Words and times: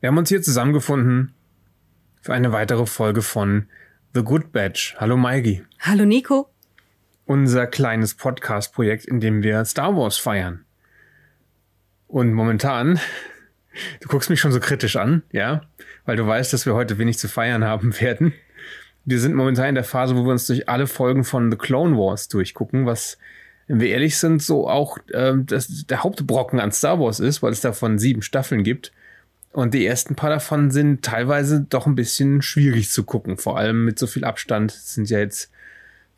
Wir 0.00 0.08
haben 0.08 0.18
uns 0.18 0.28
hier 0.28 0.42
zusammengefunden 0.42 1.32
für 2.20 2.34
eine 2.34 2.52
weitere 2.52 2.84
Folge 2.84 3.22
von 3.22 3.66
The 4.12 4.22
Good 4.22 4.52
Batch. 4.52 4.94
Hallo 4.98 5.16
Maigi. 5.16 5.64
Hallo 5.80 6.04
Nico. 6.04 6.50
Unser 7.24 7.66
kleines 7.66 8.14
Podcast-Projekt, 8.14 9.06
in 9.06 9.20
dem 9.20 9.42
wir 9.42 9.64
Star 9.64 9.96
Wars 9.96 10.18
feiern. 10.18 10.66
Und 12.08 12.34
momentan, 12.34 13.00
du 14.02 14.08
guckst 14.08 14.28
mich 14.28 14.38
schon 14.38 14.52
so 14.52 14.60
kritisch 14.60 14.96
an, 14.96 15.22
ja, 15.32 15.62
weil 16.04 16.16
du 16.16 16.26
weißt, 16.26 16.52
dass 16.52 16.66
wir 16.66 16.74
heute 16.74 16.98
wenig 16.98 17.18
zu 17.18 17.26
feiern 17.26 17.64
haben 17.64 17.98
werden. 18.00 18.34
Wir 19.06 19.18
sind 19.18 19.34
momentan 19.34 19.70
in 19.70 19.76
der 19.76 19.84
Phase, 19.84 20.14
wo 20.14 20.24
wir 20.24 20.32
uns 20.32 20.46
durch 20.46 20.68
alle 20.68 20.88
Folgen 20.88 21.24
von 21.24 21.50
The 21.50 21.56
Clone 21.56 21.96
Wars 21.96 22.28
durchgucken, 22.28 22.84
was, 22.84 23.16
wenn 23.66 23.80
wir 23.80 23.88
ehrlich 23.88 24.18
sind, 24.18 24.42
so 24.42 24.68
auch 24.68 24.98
äh, 25.14 25.32
das, 25.38 25.86
der 25.86 26.02
Hauptbrocken 26.02 26.60
an 26.60 26.70
Star 26.70 27.00
Wars 27.00 27.18
ist, 27.18 27.42
weil 27.42 27.52
es 27.52 27.62
davon 27.62 27.98
sieben 27.98 28.20
Staffeln 28.20 28.62
gibt. 28.62 28.92
Und 29.56 29.72
die 29.72 29.86
ersten 29.86 30.16
paar 30.16 30.28
davon 30.28 30.70
sind 30.70 31.02
teilweise 31.02 31.62
doch 31.66 31.86
ein 31.86 31.94
bisschen 31.94 32.42
schwierig 32.42 32.90
zu 32.90 33.04
gucken, 33.04 33.38
vor 33.38 33.56
allem 33.56 33.86
mit 33.86 33.98
so 33.98 34.06
viel 34.06 34.22
Abstand. 34.22 34.70
Es 34.70 34.92
sind 34.92 35.08
ja 35.08 35.18
jetzt 35.18 35.50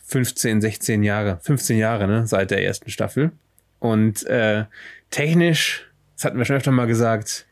15, 0.06 0.60
16 0.60 1.04
Jahre, 1.04 1.38
15 1.42 1.78
Jahre, 1.78 2.08
ne, 2.08 2.26
seit 2.26 2.50
der 2.50 2.64
ersten 2.64 2.90
Staffel. 2.90 3.30
Und 3.78 4.26
äh, 4.26 4.64
technisch, 5.10 5.88
das 6.16 6.24
hatten 6.24 6.36
wir 6.36 6.46
schon 6.46 6.56
öfter 6.56 6.72
mal 6.72 6.88
gesagt, 6.88 7.46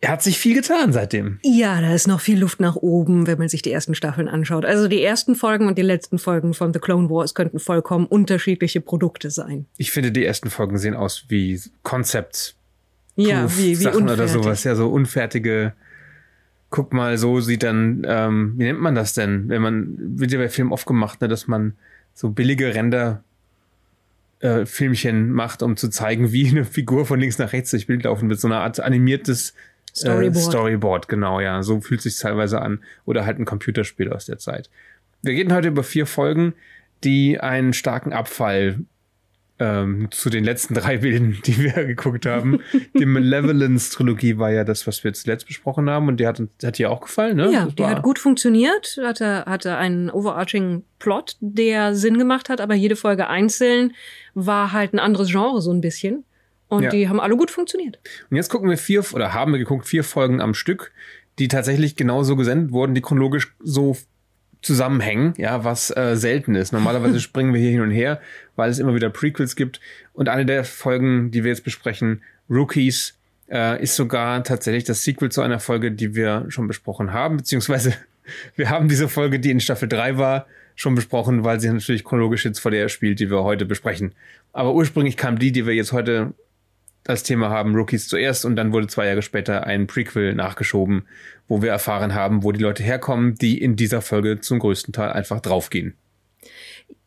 er 0.00 0.08
hat 0.08 0.24
sich 0.24 0.40
viel 0.40 0.56
getan 0.56 0.92
seitdem. 0.92 1.38
Ja, 1.44 1.80
da 1.80 1.94
ist 1.94 2.08
noch 2.08 2.20
viel 2.20 2.40
Luft 2.40 2.58
nach 2.58 2.74
oben, 2.74 3.28
wenn 3.28 3.38
man 3.38 3.48
sich 3.48 3.62
die 3.62 3.70
ersten 3.70 3.94
Staffeln 3.94 4.26
anschaut. 4.26 4.64
Also 4.64 4.88
die 4.88 5.04
ersten 5.04 5.36
Folgen 5.36 5.68
und 5.68 5.78
die 5.78 5.82
letzten 5.82 6.18
Folgen 6.18 6.52
von 6.52 6.72
The 6.72 6.80
Clone 6.80 7.08
Wars 7.08 7.34
könnten 7.34 7.60
vollkommen 7.60 8.06
unterschiedliche 8.06 8.80
Produkte 8.80 9.30
sein. 9.30 9.66
Ich 9.76 9.92
finde, 9.92 10.10
die 10.10 10.24
ersten 10.24 10.50
Folgen 10.50 10.78
sehen 10.78 10.96
aus 10.96 11.26
wie 11.28 11.60
Konzept. 11.84 12.56
Ja, 13.26 13.50
wie, 13.56 13.70
wie 13.70 13.74
Sachen 13.74 14.02
unfertig. 14.02 14.20
oder 14.20 14.42
sowas. 14.42 14.64
Ja, 14.64 14.74
so 14.76 14.88
unfertige. 14.88 15.72
Guck 16.70 16.92
mal, 16.92 17.18
so 17.18 17.40
sieht 17.40 17.62
dann, 17.62 18.06
ähm, 18.06 18.54
wie 18.56 18.64
nennt 18.64 18.80
man 18.80 18.94
das 18.94 19.14
denn? 19.14 19.48
Wenn 19.48 19.62
man, 19.62 19.96
wird 19.98 20.30
ja 20.30 20.38
bei 20.38 20.48
Filmen 20.48 20.72
oft 20.72 20.86
gemacht, 20.86 21.20
ne, 21.20 21.28
dass 21.28 21.48
man 21.48 21.74
so 22.14 22.30
billige 22.30 22.74
Ränder 22.74 23.24
äh, 24.40 24.66
Filmchen 24.66 25.32
macht, 25.32 25.62
um 25.62 25.76
zu 25.76 25.88
zeigen, 25.88 26.30
wie 26.30 26.48
eine 26.48 26.64
Figur 26.64 27.06
von 27.06 27.18
links 27.18 27.38
nach 27.38 27.52
rechts 27.52 27.70
durch 27.70 27.86
Bild 27.86 28.04
laufen 28.04 28.28
wird. 28.28 28.38
So 28.38 28.46
eine 28.48 28.58
Art 28.58 28.78
animiertes 28.78 29.54
Storyboard. 29.96 30.36
Äh, 30.36 30.40
Storyboard, 30.40 31.08
genau, 31.08 31.40
ja. 31.40 31.62
So 31.62 31.80
fühlt 31.80 32.02
sich 32.02 32.16
teilweise 32.18 32.60
an. 32.60 32.80
Oder 33.04 33.26
halt 33.26 33.40
ein 33.40 33.46
Computerspiel 33.46 34.12
aus 34.12 34.26
der 34.26 34.38
Zeit. 34.38 34.70
Wir 35.22 35.32
reden 35.32 35.52
heute 35.52 35.68
über 35.68 35.82
vier 35.82 36.06
Folgen, 36.06 36.54
die 37.02 37.40
einen 37.40 37.72
starken 37.72 38.12
Abfall 38.12 38.78
ähm, 39.60 40.08
zu 40.10 40.30
den 40.30 40.44
letzten 40.44 40.74
drei 40.74 40.98
Bilden, 40.98 41.38
die 41.46 41.58
wir 41.58 41.72
geguckt 41.84 42.26
haben. 42.26 42.60
die 42.98 43.06
Malevolence-Trilogie 43.06 44.38
war 44.38 44.50
ja 44.50 44.64
das, 44.64 44.86
was 44.86 45.02
wir 45.04 45.12
zuletzt 45.12 45.46
besprochen 45.46 45.88
haben. 45.90 46.08
Und 46.08 46.18
die 46.20 46.26
hat, 46.26 46.40
uns- 46.40 46.50
hat 46.64 46.78
dir 46.78 46.90
auch 46.90 47.00
gefallen, 47.00 47.36
ne? 47.36 47.50
Ja, 47.52 47.64
Das 47.66 47.74
die 47.74 47.82
war- 47.82 47.90
hat 47.90 48.02
gut 48.02 48.18
funktioniert, 48.18 48.98
hatte, 49.02 49.44
hatte 49.46 49.76
einen 49.76 50.10
overarching 50.10 50.84
Plot, 50.98 51.36
der 51.40 51.94
Sinn 51.94 52.18
gemacht 52.18 52.48
hat, 52.48 52.60
aber 52.60 52.74
jede 52.74 52.96
Folge 52.96 53.28
einzeln 53.28 53.94
war 54.34 54.72
halt 54.72 54.92
ein 54.94 54.98
anderes 54.98 55.28
Genre 55.30 55.60
so 55.60 55.72
ein 55.72 55.80
bisschen. 55.80 56.24
Und 56.68 56.82
Ja. 56.82 56.90
die 56.90 57.08
haben 57.08 57.18
alle 57.20 57.36
gut 57.36 57.50
funktioniert. 57.50 57.98
Und 58.30 58.36
jetzt 58.36 58.50
gucken 58.50 58.68
wir 58.68 58.76
vier, 58.76 59.02
oder 59.14 59.32
haben 59.32 59.52
wir 59.52 59.58
geguckt, 59.58 59.86
vier 59.86 60.04
Folgen 60.04 60.40
am 60.40 60.52
Stück, 60.54 60.92
die 61.38 61.48
tatsächlich 61.48 61.96
genauso 61.96 62.36
gesendet 62.36 62.72
wurden, 62.72 62.94
die 62.94 63.00
chronologisch 63.00 63.54
so 63.60 63.96
zusammenhängen, 64.62 65.34
ja, 65.36 65.64
was 65.64 65.94
äh, 65.96 66.16
selten 66.16 66.54
ist. 66.54 66.72
Normalerweise 66.72 67.20
springen 67.20 67.54
wir 67.54 67.60
hier 67.60 67.70
hin 67.70 67.80
und 67.80 67.90
her, 67.90 68.20
weil 68.56 68.70
es 68.70 68.78
immer 68.78 68.94
wieder 68.94 69.10
Prequels 69.10 69.56
gibt. 69.56 69.80
Und 70.12 70.28
eine 70.28 70.46
der 70.46 70.64
Folgen, 70.64 71.30
die 71.30 71.44
wir 71.44 71.50
jetzt 71.50 71.64
besprechen, 71.64 72.22
Rookies, 72.50 73.14
äh, 73.50 73.82
ist 73.82 73.96
sogar 73.96 74.42
tatsächlich 74.44 74.84
das 74.84 75.04
Sequel 75.04 75.30
zu 75.30 75.42
einer 75.42 75.60
Folge, 75.60 75.92
die 75.92 76.14
wir 76.14 76.46
schon 76.48 76.66
besprochen 76.66 77.12
haben, 77.12 77.38
beziehungsweise 77.38 77.94
wir 78.56 78.70
haben 78.70 78.88
diese 78.88 79.08
Folge, 79.08 79.40
die 79.40 79.50
in 79.50 79.60
Staffel 79.60 79.88
3 79.88 80.18
war, 80.18 80.46
schon 80.74 80.94
besprochen, 80.94 81.44
weil 81.44 81.58
sie 81.58 81.70
natürlich 81.70 82.04
chronologisch 82.04 82.44
jetzt 82.44 82.60
vor 82.60 82.70
der 82.70 82.88
spielt, 82.88 83.18
die 83.18 83.30
wir 83.30 83.42
heute 83.42 83.64
besprechen. 83.64 84.12
Aber 84.52 84.74
ursprünglich 84.74 85.16
kam 85.16 85.38
die, 85.38 85.50
die 85.50 85.66
wir 85.66 85.74
jetzt 85.74 85.92
heute 85.92 86.34
als 87.08 87.22
Thema 87.22 87.50
haben, 87.50 87.74
Rookies 87.74 88.08
zuerst 88.08 88.44
und 88.44 88.56
dann 88.56 88.72
wurde 88.72 88.86
zwei 88.86 89.06
Jahre 89.06 89.22
später 89.22 89.66
ein 89.66 89.86
Prequel 89.86 90.34
nachgeschoben, 90.34 91.06
wo 91.48 91.62
wir 91.62 91.70
erfahren 91.70 92.14
haben, 92.14 92.42
wo 92.42 92.52
die 92.52 92.62
Leute 92.62 92.82
herkommen, 92.82 93.34
die 93.34 93.60
in 93.60 93.76
dieser 93.76 94.02
Folge 94.02 94.40
zum 94.40 94.58
größten 94.58 94.92
Teil 94.92 95.12
einfach 95.12 95.40
draufgehen. 95.40 95.94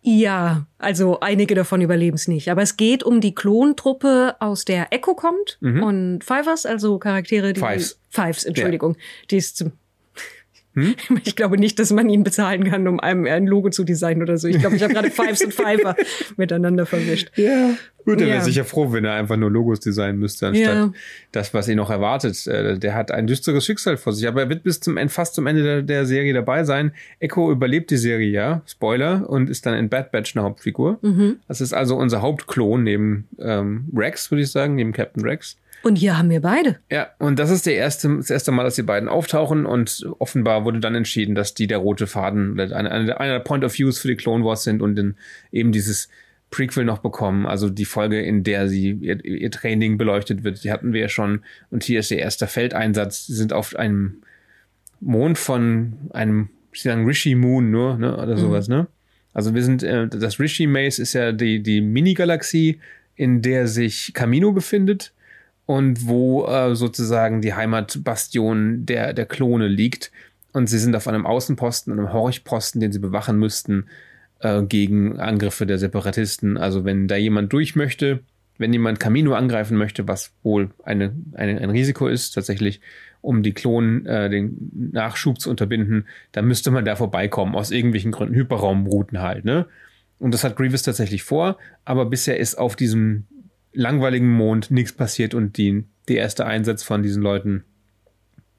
Ja, 0.03 0.65
also 0.79 1.19
einige 1.19 1.53
davon 1.53 1.81
überleben 1.81 2.15
es 2.15 2.27
nicht. 2.27 2.49
Aber 2.49 2.63
es 2.63 2.75
geht 2.75 3.03
um 3.03 3.21
die 3.21 3.35
Klontruppe, 3.35 4.35
aus 4.39 4.65
der 4.65 4.91
Echo 4.91 5.13
kommt 5.13 5.59
und 5.61 6.23
Fivers, 6.23 6.65
also 6.65 6.97
Charaktere, 6.97 7.53
die. 7.53 7.61
Mhm. 7.61 7.65
Fives. 7.65 7.99
Fives, 8.09 8.43
Entschuldigung. 8.45 8.97
Die 9.29 9.37
ist 9.37 9.57
zum. 9.57 9.73
Ich 11.25 11.35
glaube 11.35 11.57
nicht, 11.57 11.79
dass 11.79 11.91
man 11.91 12.09
ihn 12.09 12.23
bezahlen 12.23 12.63
kann, 12.63 12.87
um 12.87 12.99
einem 12.99 13.25
ein 13.25 13.45
Logo 13.47 13.69
zu 13.69 13.83
designen 13.83 14.21
oder 14.23 14.37
so. 14.37 14.47
Ich 14.47 14.59
glaube, 14.59 14.75
ich 14.75 14.83
habe 14.83 14.93
gerade 14.93 15.11
Fives 15.11 15.43
und 15.43 15.53
Fiver 15.53 15.95
miteinander 16.37 16.85
verwischt. 16.85 17.31
Ja. 17.37 17.71
Gut, 18.05 18.19
er 18.19 18.27
Ja. 18.27 18.33
wäre 18.35 18.43
sicher 18.45 18.65
froh, 18.65 18.91
wenn 18.93 19.05
er 19.05 19.13
einfach 19.13 19.37
nur 19.37 19.51
Logos 19.51 19.79
designen 19.79 20.17
müsste, 20.17 20.47
anstatt 20.47 20.75
Ja. 20.75 20.91
das, 21.33 21.53
was 21.53 21.67
ihn 21.67 21.77
noch 21.77 21.89
erwartet. 21.91 22.47
Äh, 22.47 22.79
Der 22.79 22.95
hat 22.95 23.11
ein 23.11 23.27
düsteres 23.27 23.63
Schicksal 23.65 23.97
vor 23.97 24.13
sich, 24.13 24.27
aber 24.27 24.41
er 24.41 24.49
wird 24.49 24.63
bis 24.63 24.79
zum 24.79 24.97
End, 24.97 25.11
fast 25.11 25.35
zum 25.35 25.45
Ende 25.45 25.61
der, 25.63 25.81
der 25.83 26.05
Serie 26.05 26.33
dabei 26.33 26.63
sein. 26.63 26.93
Echo 27.19 27.51
überlebt 27.51 27.91
die 27.91 27.97
Serie, 27.97 28.29
ja, 28.29 28.61
Spoiler, 28.65 29.29
und 29.29 29.49
ist 29.49 29.65
dann 29.65 29.75
in 29.75 29.89
Bad 29.89 30.11
Batch 30.11 30.35
eine 30.35 30.43
Hauptfigur. 30.43 30.99
Das 31.47 31.61
ist 31.61 31.73
also 31.73 31.95
unser 31.97 32.21
Hauptklon 32.21 32.83
neben 32.83 33.27
ähm, 33.39 33.85
Rex, 33.95 34.31
würde 34.31 34.41
ich 34.43 34.51
sagen, 34.51 34.75
neben 34.75 34.93
Captain 34.93 35.23
Rex. 35.23 35.57
Und 35.83 35.95
hier 35.95 36.17
haben 36.17 36.29
wir 36.29 36.41
beide. 36.41 36.77
Ja, 36.91 37.09
und 37.17 37.39
das 37.39 37.49
ist 37.49 37.65
der 37.65 37.75
erste, 37.75 38.15
das 38.17 38.29
erste 38.29 38.51
Mal, 38.51 38.63
dass 38.63 38.75
die 38.75 38.83
beiden 38.83 39.09
auftauchen 39.09 39.65
und 39.65 40.05
offenbar 40.19 40.63
wurde 40.63 40.79
dann 40.79 40.95
entschieden, 40.95 41.33
dass 41.33 41.53
die 41.53 41.67
der 41.67 41.79
rote 41.79 42.07
Faden 42.07 42.53
oder 42.53 42.75
eine, 42.75 42.91
eine, 42.91 43.19
einer 43.19 43.33
der 43.33 43.39
Point 43.39 43.63
of 43.63 43.77
Views 43.77 43.99
für 43.99 44.07
die 44.07 44.15
Clone 44.15 44.45
Wars 44.45 44.63
sind 44.63 44.81
und 44.81 44.95
dann 44.95 45.15
eben 45.51 45.71
dieses 45.71 46.09
Prequel 46.51 46.83
noch 46.83 46.99
bekommen, 46.99 47.45
also 47.45 47.69
die 47.69 47.85
Folge, 47.85 48.21
in 48.21 48.43
der 48.43 48.67
sie 48.67 48.91
ihr, 48.91 49.23
ihr 49.23 49.51
Training 49.51 49.97
beleuchtet 49.97 50.43
wird, 50.43 50.63
die 50.63 50.71
hatten 50.71 50.91
wir 50.91 50.99
ja 50.99 51.09
schon. 51.09 51.43
Und 51.71 51.83
hier 51.83 52.01
ist 52.01 52.11
ihr 52.11 52.19
erster 52.19 52.47
Feldeinsatz, 52.47 53.25
sie 53.25 53.35
sind 53.35 53.53
auf 53.53 53.75
einem 53.75 54.21
Mond 54.99 55.37
von 55.37 55.93
einem, 56.11 56.49
ich 56.73 56.81
sagen 56.81 57.05
Rishi 57.05 57.35
Moon 57.35 57.71
nur, 57.71 57.97
ne, 57.97 58.17
oder 58.17 58.37
sowas, 58.37 58.67
ne? 58.67 58.87
Also 59.33 59.55
wir 59.55 59.63
sind, 59.63 59.81
äh, 59.81 60.09
das 60.09 60.41
Rishi 60.41 60.67
Maze 60.67 61.01
ist 61.01 61.13
ja 61.13 61.31
die, 61.31 61.63
die 61.63 61.79
Mini-Galaxie, 61.79 62.81
in 63.15 63.41
der 63.41 63.67
sich 63.67 64.13
Camino 64.13 64.51
befindet 64.51 65.13
und 65.65 66.07
wo 66.07 66.45
äh, 66.47 66.75
sozusagen 66.75 67.41
die 67.41 67.53
Heimatbastion 67.53 68.85
der, 68.85 69.13
der 69.13 69.25
Klone 69.25 69.67
liegt. 69.67 70.11
Und 70.53 70.67
sie 70.67 70.79
sind 70.79 70.95
auf 70.95 71.07
einem 71.07 71.25
Außenposten, 71.25 71.93
einem 71.93 72.11
Horchposten, 72.11 72.81
den 72.81 72.91
sie 72.91 72.99
bewachen 72.99 73.37
müssten 73.37 73.85
äh, 74.39 74.63
gegen 74.63 75.19
Angriffe 75.19 75.65
der 75.65 75.77
Separatisten. 75.77 76.57
Also 76.57 76.83
wenn 76.83 77.07
da 77.07 77.15
jemand 77.15 77.53
durch 77.53 77.75
möchte, 77.75 78.19
wenn 78.57 78.73
jemand 78.73 78.99
Camino 78.99 79.33
angreifen 79.33 79.77
möchte, 79.77 80.07
was 80.07 80.33
wohl 80.43 80.69
eine, 80.83 81.15
eine, 81.33 81.59
ein 81.59 81.69
Risiko 81.69 82.07
ist, 82.07 82.31
tatsächlich, 82.31 82.81
um 83.21 83.43
die 83.43 83.53
Klonen, 83.53 84.05
äh, 84.05 84.29
den 84.29 84.91
Nachschub 84.91 85.39
zu 85.39 85.49
unterbinden, 85.49 86.05
dann 86.31 86.45
müsste 86.45 86.71
man 86.71 86.85
da 86.85 86.95
vorbeikommen, 86.95 87.55
aus 87.55 87.71
irgendwelchen 87.71 88.11
Gründen, 88.11 88.35
Hyperraumrouten 88.35 89.21
halt, 89.21 89.45
ne? 89.45 89.67
Und 90.19 90.35
das 90.35 90.43
hat 90.43 90.55
Grievous 90.55 90.83
tatsächlich 90.83 91.23
vor, 91.23 91.57
aber 91.83 92.05
bisher 92.05 92.37
ist 92.37 92.55
auf 92.55 92.75
diesem 92.75 93.25
langweiligen 93.73 94.31
Mond 94.31 94.71
nichts 94.71 94.93
passiert 94.93 95.33
und 95.33 95.57
die, 95.57 95.85
der 96.07 96.17
erste 96.17 96.45
Einsatz 96.45 96.83
von 96.83 97.03
diesen 97.03 97.21
Leuten, 97.21 97.63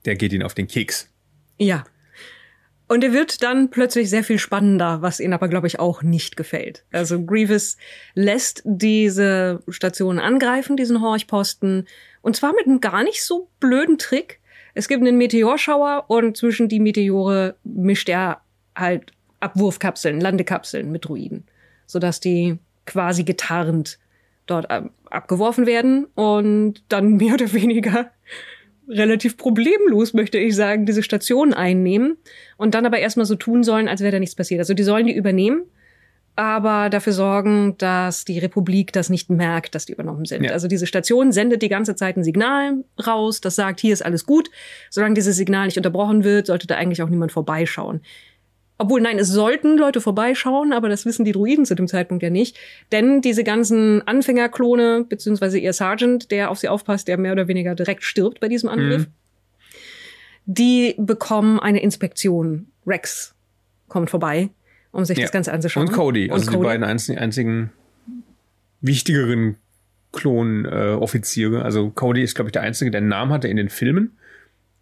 der 0.04 0.16
geht 0.16 0.32
ihnen 0.32 0.42
auf 0.42 0.54
den 0.54 0.66
Keks. 0.66 1.08
Ja. 1.58 1.84
Und 2.88 3.02
er 3.04 3.12
wird 3.12 3.42
dann 3.42 3.70
plötzlich 3.70 4.10
sehr 4.10 4.24
viel 4.24 4.38
spannender, 4.38 5.00
was 5.00 5.20
ihnen 5.20 5.32
aber, 5.32 5.48
glaube 5.48 5.66
ich, 5.66 5.78
auch 5.78 6.02
nicht 6.02 6.36
gefällt. 6.36 6.84
Also 6.92 7.24
Grievous 7.24 7.78
lässt 8.14 8.62
diese 8.64 9.62
Station 9.68 10.18
angreifen, 10.18 10.76
diesen 10.76 11.00
Horchposten, 11.00 11.86
und 12.20 12.36
zwar 12.36 12.52
mit 12.54 12.66
einem 12.66 12.80
gar 12.80 13.02
nicht 13.02 13.24
so 13.24 13.48
blöden 13.60 13.98
Trick. 13.98 14.40
Es 14.74 14.88
gibt 14.88 15.00
einen 15.00 15.16
Meteorschauer 15.16 16.04
und 16.08 16.36
zwischen 16.36 16.68
die 16.68 16.80
Meteore 16.80 17.56
mischt 17.64 18.08
er 18.08 18.42
halt 18.76 19.12
Abwurfkapseln, 19.40 20.20
Landekapseln 20.20 20.92
mit 20.92 21.06
Druiden, 21.06 21.44
sodass 21.86 22.20
die 22.20 22.58
quasi 22.86 23.24
getarnt 23.24 23.98
dort 24.46 24.70
ab- 24.70 24.90
abgeworfen 25.10 25.66
werden 25.66 26.06
und 26.14 26.82
dann 26.88 27.16
mehr 27.16 27.34
oder 27.34 27.52
weniger 27.52 28.10
relativ 28.88 29.36
problemlos, 29.36 30.12
möchte 30.12 30.38
ich 30.38 30.56
sagen, 30.56 30.86
diese 30.86 31.02
Station 31.02 31.54
einnehmen 31.54 32.16
und 32.56 32.74
dann 32.74 32.84
aber 32.84 32.98
erstmal 32.98 33.26
so 33.26 33.36
tun 33.36 33.62
sollen, 33.62 33.88
als 33.88 34.00
wäre 34.00 34.12
da 34.12 34.18
nichts 34.18 34.34
passiert. 34.34 34.58
Also 34.58 34.74
die 34.74 34.82
sollen 34.82 35.06
die 35.06 35.14
übernehmen, 35.14 35.62
aber 36.34 36.90
dafür 36.90 37.12
sorgen, 37.12 37.76
dass 37.78 38.24
die 38.24 38.38
Republik 38.38 38.92
das 38.92 39.08
nicht 39.08 39.30
merkt, 39.30 39.74
dass 39.74 39.86
die 39.86 39.92
übernommen 39.92 40.24
sind. 40.24 40.44
Ja. 40.44 40.52
Also 40.52 40.66
diese 40.66 40.86
Station 40.86 41.30
sendet 41.30 41.62
die 41.62 41.68
ganze 41.68 41.94
Zeit 41.94 42.16
ein 42.16 42.24
Signal 42.24 42.84
raus, 43.06 43.40
das 43.40 43.54
sagt, 43.54 43.80
hier 43.80 43.92
ist 43.92 44.04
alles 44.04 44.26
gut. 44.26 44.50
Solange 44.90 45.14
dieses 45.14 45.36
Signal 45.36 45.66
nicht 45.66 45.76
unterbrochen 45.76 46.24
wird, 46.24 46.46
sollte 46.46 46.66
da 46.66 46.76
eigentlich 46.76 47.02
auch 47.02 47.08
niemand 47.08 47.32
vorbeischauen. 47.32 48.00
Obwohl, 48.82 49.00
nein, 49.00 49.20
es 49.20 49.28
sollten 49.28 49.78
Leute 49.78 50.00
vorbeischauen, 50.00 50.72
aber 50.72 50.88
das 50.88 51.06
wissen 51.06 51.24
die 51.24 51.30
Druiden 51.30 51.64
zu 51.64 51.76
dem 51.76 51.86
Zeitpunkt 51.86 52.20
ja 52.24 52.30
nicht. 52.30 52.58
Denn 52.90 53.20
diese 53.20 53.44
ganzen 53.44 54.02
Anfängerklone, 54.08 55.06
beziehungsweise 55.08 55.56
ihr 55.60 55.72
Sergeant, 55.72 56.32
der 56.32 56.50
auf 56.50 56.58
sie 56.58 56.68
aufpasst, 56.68 57.06
der 57.06 57.16
mehr 57.16 57.30
oder 57.30 57.46
weniger 57.46 57.76
direkt 57.76 58.02
stirbt 58.02 58.40
bei 58.40 58.48
diesem 58.48 58.68
Angriff, 58.68 59.06
die 60.46 60.96
bekommen 60.98 61.60
eine 61.60 61.80
Inspektion. 61.80 62.66
Rex 62.84 63.36
kommt 63.86 64.10
vorbei, 64.10 64.50
um 64.90 65.04
sich 65.04 65.16
Ja. 65.18 65.22
das 65.26 65.30
Ganze 65.32 65.52
anzuschauen. 65.52 65.86
Und 65.86 65.92
Cody, 65.92 66.32
also 66.32 66.50
Und 66.50 66.58
die 66.58 66.64
beiden 66.64 66.82
einzigen, 66.82 67.20
einzigen 67.20 67.70
wichtigeren 68.80 69.58
Klon-Offiziere. 70.10 71.58
Äh, 71.58 71.62
also 71.62 71.90
Cody 71.90 72.24
ist, 72.24 72.34
glaube 72.34 72.48
ich, 72.48 72.52
der 72.52 72.62
Einzige, 72.62 72.90
der 72.90 72.98
einen 72.98 73.08
Namen 73.08 73.32
hatte 73.32 73.46
in 73.46 73.56
den 73.56 73.68
Filmen. 73.68 74.16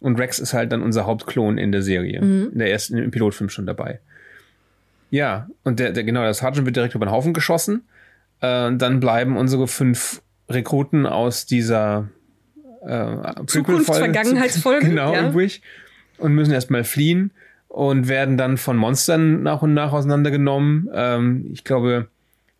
Und 0.01 0.19
Rex 0.19 0.39
ist 0.39 0.53
halt 0.53 0.71
dann 0.71 0.81
unser 0.81 1.05
Hauptklon 1.05 1.57
in 1.57 1.71
der 1.71 1.83
Serie. 1.83 2.21
Mhm. 2.21 2.49
In 2.53 2.59
der 2.59 2.71
ersten, 2.71 2.97
im 2.97 3.11
Pilotfilm 3.11 3.49
schon 3.49 3.65
dabei. 3.65 3.99
Ja, 5.11 5.47
und 5.63 5.79
der, 5.79 5.91
der 5.91 6.03
genau, 6.03 6.21
der 6.23 6.33
Sergeant 6.33 6.65
wird 6.65 6.75
direkt 6.75 6.95
über 6.95 7.05
den 7.05 7.11
Haufen 7.11 7.33
geschossen. 7.33 7.83
Äh, 8.41 8.65
und 8.67 8.81
dann 8.81 8.99
bleiben 8.99 9.37
unsere 9.37 9.67
fünf 9.67 10.21
Rekruten 10.49 11.05
aus 11.05 11.45
dieser 11.45 12.09
äh, 12.85 13.45
Zukunft, 13.45 13.93
Vergangenheitsfolge, 13.93 14.85
genau, 14.89 15.13
ja. 15.13 15.29
übrig 15.29 15.61
und 16.17 16.33
müssen 16.33 16.51
erstmal 16.51 16.83
fliehen 16.83 17.31
und 17.67 18.07
werden 18.07 18.37
dann 18.37 18.57
von 18.57 18.75
Monstern 18.77 19.43
nach 19.43 19.61
und 19.61 19.73
nach 19.73 19.93
auseinandergenommen. 19.93 20.89
Ähm, 20.93 21.49
ich 21.53 21.63
glaube, 21.63 22.07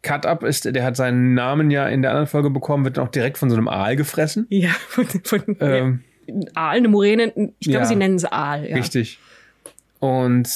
Cut 0.03 0.25
Up 0.25 0.43
ist, 0.43 0.65
der 0.65 0.83
hat 0.83 0.95
seinen 0.95 1.33
Namen 1.33 1.69
ja 1.69 1.87
in 1.87 2.01
der 2.01 2.11
anderen 2.11 2.27
Folge 2.27 2.49
bekommen, 2.49 2.85
wird 2.85 2.97
auch 2.97 3.09
direkt 3.09 3.37
von 3.37 3.49
so 3.49 3.55
einem 3.55 3.67
Aal 3.67 3.95
gefressen. 3.95 4.47
Ja, 4.49 4.69
von, 4.87 5.05
von 5.23 5.57
Ähm, 5.59 6.03
Aal, 6.53 6.77
eine 6.77 6.87
Moräne. 6.87 7.53
Ich 7.59 7.67
glaube, 7.67 7.83
ja. 7.83 7.85
sie 7.85 7.95
nennen 7.95 8.15
es 8.15 8.25
Aal. 8.25 8.67
Ja. 8.69 8.75
Richtig. 8.75 9.19
Und 9.99 10.49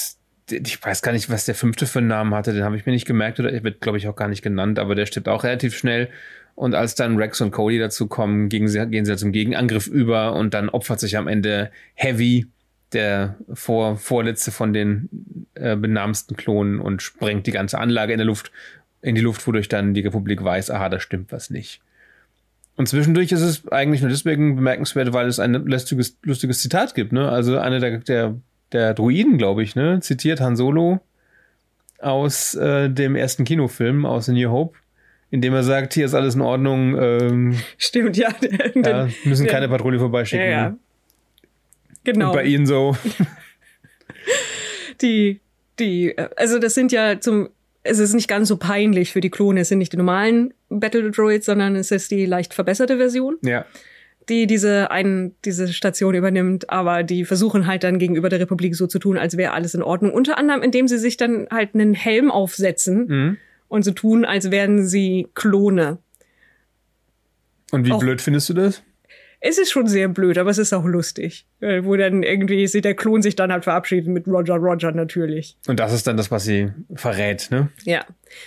ich 0.50 0.84
weiß 0.84 1.02
gar 1.02 1.12
nicht, 1.12 1.30
was 1.30 1.44
der 1.44 1.54
fünfte 1.54 1.86
für 1.86 1.98
einen 1.98 2.08
Namen 2.08 2.34
hatte, 2.34 2.52
den 2.52 2.64
habe 2.64 2.76
ich 2.76 2.86
mir 2.86 2.92
nicht 2.92 3.06
gemerkt 3.06 3.40
oder 3.40 3.52
er 3.52 3.64
wird, 3.64 3.80
glaube 3.80 3.98
ich, 3.98 4.06
auch 4.08 4.16
gar 4.16 4.28
nicht 4.28 4.42
genannt, 4.42 4.78
aber 4.78 4.94
der 4.94 5.06
stirbt 5.06 5.28
auch 5.28 5.44
relativ 5.44 5.76
schnell. 5.76 6.08
Und 6.54 6.74
als 6.74 6.94
dann 6.94 7.16
Rex 7.16 7.40
und 7.40 7.50
Cody 7.50 7.78
dazu 7.78 8.06
kommen, 8.06 8.48
gegen 8.48 8.68
sie, 8.68 8.86
gehen 8.86 9.04
sie 9.04 9.10
halt 9.10 9.20
zum 9.20 9.32
Gegenangriff 9.32 9.86
über 9.86 10.34
und 10.34 10.54
dann 10.54 10.68
opfert 10.68 11.00
sich 11.00 11.16
am 11.16 11.28
Ende 11.28 11.70
Heavy, 11.94 12.46
der 12.92 13.36
vor, 13.52 13.96
vorletzte 13.96 14.52
von 14.52 14.72
den 14.72 15.46
äh, 15.54 15.76
benamsten 15.76 16.36
Klonen 16.36 16.80
und 16.80 17.02
sprengt 17.02 17.46
die 17.46 17.52
ganze 17.52 17.78
Anlage 17.78 18.12
in 18.12 18.18
der 18.18 18.26
Luft, 18.26 18.52
in 19.02 19.14
die 19.14 19.20
Luft, 19.20 19.46
wodurch 19.46 19.68
dann 19.68 19.92
die 19.92 20.00
Republik 20.00 20.42
weiß, 20.42 20.70
aha, 20.70 20.88
da 20.88 20.98
stimmt 20.98 21.32
was 21.32 21.50
nicht. 21.50 21.82
Und 22.76 22.88
zwischendurch 22.88 23.32
ist 23.32 23.40
es 23.40 23.66
eigentlich 23.68 24.02
nur 24.02 24.10
deswegen 24.10 24.56
bemerkenswert, 24.56 25.12
weil 25.12 25.26
es 25.26 25.40
ein 25.40 25.54
lustiges, 25.54 26.18
lustiges 26.22 26.60
Zitat 26.60 26.94
gibt, 26.94 27.12
ne? 27.12 27.28
Also 27.30 27.58
einer 27.58 27.80
der, 27.80 27.98
der, 27.98 28.34
der 28.72 28.92
Druiden, 28.94 29.38
glaube 29.38 29.62
ich, 29.62 29.74
ne, 29.76 30.00
zitiert 30.00 30.40
Han 30.40 30.56
Solo 30.56 31.00
aus 32.00 32.54
äh, 32.54 32.90
dem 32.90 33.16
ersten 33.16 33.44
Kinofilm, 33.44 34.04
aus 34.04 34.28
A 34.28 34.32
New 34.32 34.50
Hope, 34.50 34.76
indem 35.30 35.54
er 35.54 35.62
sagt, 35.62 35.94
hier 35.94 36.04
ist 36.04 36.12
alles 36.14 36.34
in 36.34 36.42
Ordnung, 36.42 36.96
ähm, 37.00 37.56
Stimmt, 37.78 38.18
ja. 38.18 38.28
ja, 38.74 39.08
müssen 39.24 39.44
der- 39.44 39.52
keine 39.52 39.68
Patrouille 39.68 39.96
ja, 39.96 40.00
vorbeischicken. 40.00 40.50
ja. 40.50 40.76
Genau. 42.04 42.28
Und 42.28 42.34
bei 42.36 42.44
ihnen 42.44 42.66
so, 42.66 42.96
die, 45.00 45.40
die, 45.78 46.10
äh, 46.10 46.28
also 46.36 46.58
das 46.58 46.74
sind 46.74 46.92
ja 46.92 47.20
zum, 47.20 47.48
es 47.86 47.98
ist 47.98 48.14
nicht 48.14 48.28
ganz 48.28 48.48
so 48.48 48.56
peinlich 48.56 49.12
für 49.12 49.20
die 49.20 49.30
Klone. 49.30 49.60
Es 49.60 49.68
sind 49.68 49.78
nicht 49.78 49.92
die 49.92 49.96
normalen 49.96 50.54
Battle 50.68 51.10
Droids, 51.10 51.46
sondern 51.46 51.76
es 51.76 51.90
ist 51.90 52.10
die 52.10 52.26
leicht 52.26 52.54
verbesserte 52.54 52.96
Version, 52.96 53.36
ja, 53.42 53.64
die 54.28 54.46
diese 54.46 54.90
ein, 54.90 55.34
diese 55.44 55.68
Station 55.72 56.14
übernimmt. 56.14 56.70
Aber 56.70 57.02
die 57.02 57.24
versuchen 57.24 57.66
halt 57.66 57.84
dann 57.84 57.98
gegenüber 57.98 58.28
der 58.28 58.40
Republik 58.40 58.74
so 58.74 58.86
zu 58.86 58.98
tun, 58.98 59.18
als 59.18 59.36
wäre 59.36 59.52
alles 59.52 59.74
in 59.74 59.82
Ordnung. 59.82 60.12
Unter 60.12 60.38
anderem, 60.38 60.62
indem 60.62 60.88
sie 60.88 60.98
sich 60.98 61.16
dann 61.16 61.46
halt 61.50 61.74
einen 61.74 61.94
Helm 61.94 62.30
aufsetzen 62.30 63.06
mhm. 63.06 63.36
und 63.68 63.84
so 63.84 63.92
tun, 63.92 64.24
als 64.24 64.50
wären 64.50 64.86
sie 64.86 65.28
Klone. 65.34 65.98
Und 67.70 67.86
wie 67.86 67.92
Auch- 67.92 68.00
blöd 68.00 68.20
findest 68.20 68.48
du 68.48 68.54
das? 68.54 68.82
Es 69.40 69.58
ist 69.58 69.70
schon 69.70 69.86
sehr 69.86 70.08
blöd, 70.08 70.38
aber 70.38 70.50
es 70.50 70.58
ist 70.58 70.72
auch 70.72 70.84
lustig. 70.84 71.46
Äh, 71.60 71.84
Wo 71.84 71.96
dann 71.96 72.22
irgendwie 72.22 72.66
sieht 72.66 72.84
der 72.84 72.94
Klon 72.94 73.22
sich 73.22 73.36
dann 73.36 73.52
halt 73.52 73.64
verabschieden 73.64 74.12
mit 74.12 74.26
Roger 74.26 74.56
Roger 74.56 74.92
natürlich. 74.92 75.56
Und 75.66 75.78
das 75.80 75.92
ist 75.92 76.06
dann 76.06 76.16
das, 76.16 76.30
was 76.30 76.44
sie 76.44 76.72
verrät, 76.94 77.48
ne? 77.50 77.68
Ja. 77.84 78.04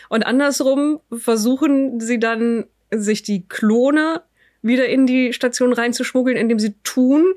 Und 0.09 0.25
andersrum 0.25 0.99
versuchen 1.11 1.99
sie 1.99 2.19
dann, 2.19 2.65
sich 2.91 3.21
die 3.21 3.47
Klone 3.47 4.23
wieder 4.61 4.87
in 4.87 5.05
die 5.05 5.33
Station 5.33 5.73
reinzuschmuggeln, 5.73 6.37
indem 6.37 6.59
sie 6.59 6.73
tun, 6.83 7.33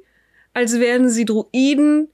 als 0.55 0.81
wären 0.81 1.09
sie 1.09 1.25
Droiden, 1.25 2.09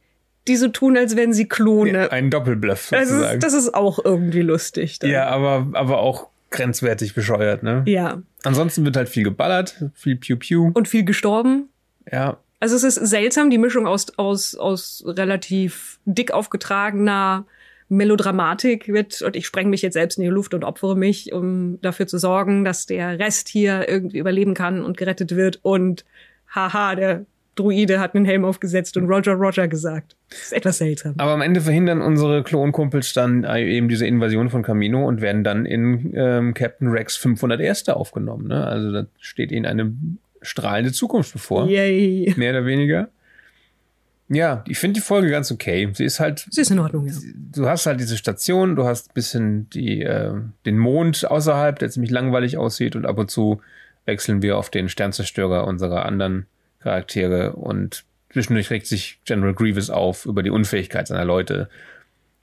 die 0.48 0.56
so 0.56 0.68
tun, 0.68 0.96
als 0.96 1.16
wären 1.16 1.32
sie 1.32 1.46
Klone. 1.46 2.10
Ein 2.10 2.30
Doppelbluff 2.30 2.88
das, 2.90 3.08
sozusagen. 3.08 3.38
ist, 3.38 3.44
das 3.44 3.54
ist 3.54 3.74
auch 3.74 4.04
irgendwie 4.04 4.42
lustig. 4.42 4.98
Dann. 4.98 5.10
ja, 5.10 5.26
aber, 5.26 5.68
aber 5.74 5.98
auch 5.98 6.28
grenzwertig 6.50 7.14
bescheuert, 7.14 7.62
ne? 7.62 7.82
Ja. 7.86 8.22
Ansonsten 8.44 8.84
wird 8.84 8.96
halt 8.96 9.08
viel 9.08 9.24
geballert, 9.24 9.84
viel 9.94 10.16
Pew 10.16 10.36
Pew. 10.36 10.70
Und 10.74 10.88
viel 10.88 11.04
gestorben. 11.04 11.68
Ja, 12.10 12.38
Also 12.60 12.74
es 12.74 12.82
ist 12.84 12.94
seltsam, 12.94 13.50
die 13.50 13.58
Mischung 13.58 13.86
aus, 13.86 14.06
aus, 14.18 14.54
aus 14.54 15.04
relativ 15.06 16.00
dick 16.06 16.32
aufgetragener 16.32 17.44
Melodramatik 17.90 18.88
wird, 18.88 19.22
und 19.22 19.36
ich 19.36 19.46
spreng 19.46 19.70
mich 19.70 19.82
jetzt 19.82 19.94
selbst 19.94 20.18
in 20.18 20.24
die 20.24 20.30
Luft 20.30 20.52
und 20.54 20.64
opfere 20.64 20.96
mich, 20.96 21.32
um 21.32 21.80
dafür 21.80 22.06
zu 22.06 22.18
sorgen, 22.18 22.64
dass 22.64 22.86
der 22.86 23.18
Rest 23.18 23.48
hier 23.48 23.88
irgendwie 23.88 24.18
überleben 24.18 24.54
kann 24.54 24.82
und 24.84 24.96
gerettet 24.96 25.34
wird. 25.36 25.60
Und 25.62 26.04
haha, 26.54 26.94
der 26.94 27.26
Druide 27.58 28.00
hat 28.00 28.14
einen 28.14 28.24
Helm 28.24 28.44
aufgesetzt 28.44 28.96
und 28.96 29.08
Roger 29.08 29.32
Roger 29.34 29.68
gesagt. 29.68 30.16
Das 30.30 30.38
ist 30.40 30.52
etwas 30.52 30.78
seltsam. 30.78 31.14
aber 31.18 31.32
am 31.32 31.40
Ende 31.42 31.60
verhindern 31.60 32.00
unsere 32.00 32.42
Klonkumpels 32.42 33.12
dann 33.12 33.44
äh, 33.44 33.64
eben 33.64 33.88
diese 33.88 34.06
Invasion 34.06 34.50
von 34.50 34.62
Camino 34.62 35.06
und 35.06 35.20
werden 35.20 35.44
dann 35.44 35.66
in 35.66 36.12
ähm, 36.14 36.54
Captain 36.54 36.88
Rex 36.88 37.16
501. 37.16 37.88
aufgenommen. 37.88 38.48
Ne? 38.48 38.64
Also 38.66 38.92
da 38.92 39.06
steht 39.18 39.52
ihnen 39.52 39.66
eine 39.66 39.92
strahlende 40.42 40.92
Zukunft 40.92 41.32
bevor, 41.32 41.66
Yay. 41.68 42.34
mehr 42.36 42.52
oder 42.52 42.64
weniger. 42.66 43.08
Ja, 44.30 44.62
ich 44.68 44.78
finde 44.78 44.94
die 44.94 45.00
Folge 45.00 45.30
ganz 45.30 45.50
okay. 45.50 45.88
Sie 45.94 46.04
ist 46.04 46.20
halt 46.20 46.46
Das 46.48 46.58
ist 46.58 46.70
in 46.70 46.78
Ordnung, 46.78 47.06
ja. 47.06 47.14
du 47.54 47.66
hast 47.66 47.86
halt 47.86 47.98
diese 47.98 48.18
Station, 48.18 48.76
du 48.76 48.84
hast 48.84 49.10
ein 49.10 49.14
bisschen 49.14 49.70
die, 49.70 50.02
äh, 50.02 50.34
den 50.66 50.76
Mond 50.76 51.28
außerhalb, 51.30 51.78
der 51.78 51.88
ziemlich 51.90 52.10
langweilig 52.10 52.58
aussieht 52.58 52.94
und 52.94 53.06
ab 53.06 53.18
und 53.18 53.30
zu 53.30 53.62
wechseln 54.04 54.42
wir 54.42 54.58
auf 54.58 54.70
den 54.70 54.88
Sternzerstörer 54.88 55.66
unserer 55.66 56.04
anderen 56.04 56.46
Charaktere 56.80 57.52
und 57.54 58.04
zwischendurch 58.32 58.70
regt 58.70 58.86
sich 58.86 59.20
General 59.24 59.54
Grievous 59.54 59.90
auf 59.90 60.26
über 60.26 60.42
die 60.42 60.50
Unfähigkeit 60.50 61.08
seiner 61.08 61.24
Leute. 61.24 61.68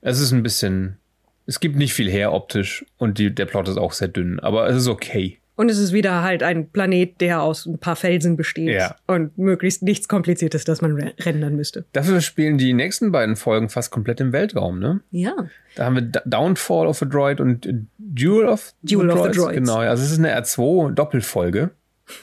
Es 0.02 0.20
ist 0.20 0.32
ein 0.32 0.44
bisschen, 0.44 0.98
es 1.46 1.60
gibt 1.60 1.76
nicht 1.76 1.94
viel 1.94 2.10
her 2.10 2.34
optisch 2.34 2.86
und 2.98 3.18
die, 3.18 3.34
der 3.34 3.46
Plot 3.46 3.68
ist 3.70 3.78
auch 3.78 3.94
sehr 3.94 4.08
dünn, 4.08 4.40
aber 4.40 4.68
es 4.68 4.76
ist 4.78 4.88
okay. 4.88 5.38
Und 5.58 5.72
es 5.72 5.78
ist 5.78 5.94
wieder 5.94 6.22
halt 6.22 6.44
ein 6.44 6.68
Planet, 6.68 7.22
der 7.22 7.42
aus 7.42 7.66
ein 7.66 7.78
paar 7.78 7.96
Felsen 7.96 8.36
besteht. 8.36 8.76
Ja. 8.76 8.98
Und 9.08 9.38
möglichst 9.38 9.84
nichts 9.84 10.10
Kompliziertes, 10.10 10.66
das 10.66 10.82
man 10.82 10.98
re- 10.98 11.14
rendern 11.22 11.56
müsste. 11.56 11.86
Dafür 11.94 12.20
spielen 12.20 12.58
die 12.58 12.74
nächsten 12.74 13.14
beiden 13.14 13.38
Folgen 13.38 13.70
fast 13.70 13.90
komplett 13.90 14.20
im 14.20 14.34
Weltraum, 14.34 14.80
ne? 14.80 15.00
Ja. 15.12 15.34
Da 15.76 15.86
haben 15.86 15.96
wir 15.96 16.02
Downfall 16.26 16.88
of 16.88 17.02
a 17.02 17.06
Droid 17.06 17.40
und 17.40 17.70
Duel 17.98 18.48
of 18.50 18.74
Duel 18.84 19.10
of 19.12 19.32
the 19.32 19.40
Droids. 19.40 19.56
Genau, 19.56 19.78
also 19.78 20.04
es 20.04 20.12
ist 20.12 20.20
eine 20.20 20.38
R2-Doppelfolge. 20.38 21.70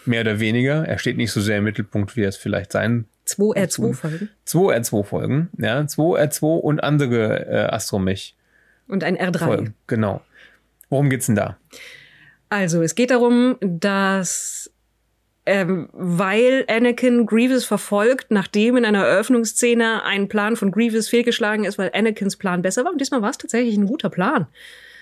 Mehr 0.05 0.21
oder 0.23 0.41
weniger. 0.41 0.87
Er 0.87 0.99
steht 0.99 1.17
nicht 1.17 1.33
so 1.33 1.41
sehr 1.41 1.59
im 1.59 1.65
Mittelpunkt, 1.65 2.17
wie 2.17 2.23
er 2.23 2.29
es 2.29 2.37
vielleicht 2.37 2.73
sein. 2.73 3.07
Zwei 3.25 3.61
R2-Folgen. 3.61 4.29
Zwei 4.45 4.77
R2-Folgen, 4.77 5.51
ja. 5.59 5.87
Zwei 5.87 6.23
R2 6.23 6.59
und 6.61 6.83
andere 6.83 7.47
äh, 7.47 7.73
Astromech-Folgen. 7.73 8.39
Und 8.89 9.05
ein 9.05 9.17
R3. 9.17 9.73
Genau. 9.87 10.23
Worum 10.91 11.09
geht's 11.09 11.27
denn 11.27 11.37
da? 11.37 11.57
Also, 12.49 12.83
es 12.83 12.95
geht 12.95 13.11
darum, 13.11 13.57
dass 13.61 14.71
ähm, 15.45 15.89
weil 15.93 16.65
Anakin 16.69 17.27
Grievous 17.27 17.65
verfolgt, 17.65 18.31
nachdem 18.31 18.77
in 18.77 18.85
einer 18.85 19.05
Eröffnungsszene 19.05 20.05
ein 20.05 20.29
Plan 20.29 20.55
von 20.57 20.71
Grievous 20.71 21.09
fehlgeschlagen 21.09 21.65
ist, 21.65 21.79
weil 21.79 21.91
Anakins 21.95 22.37
Plan 22.37 22.63
besser 22.63 22.85
war. 22.85 22.93
Und 22.93 23.01
diesmal 23.01 23.23
war 23.23 23.31
es 23.31 23.39
tatsächlich 23.39 23.77
ein 23.77 23.87
guter 23.87 24.11
Plan. 24.11 24.47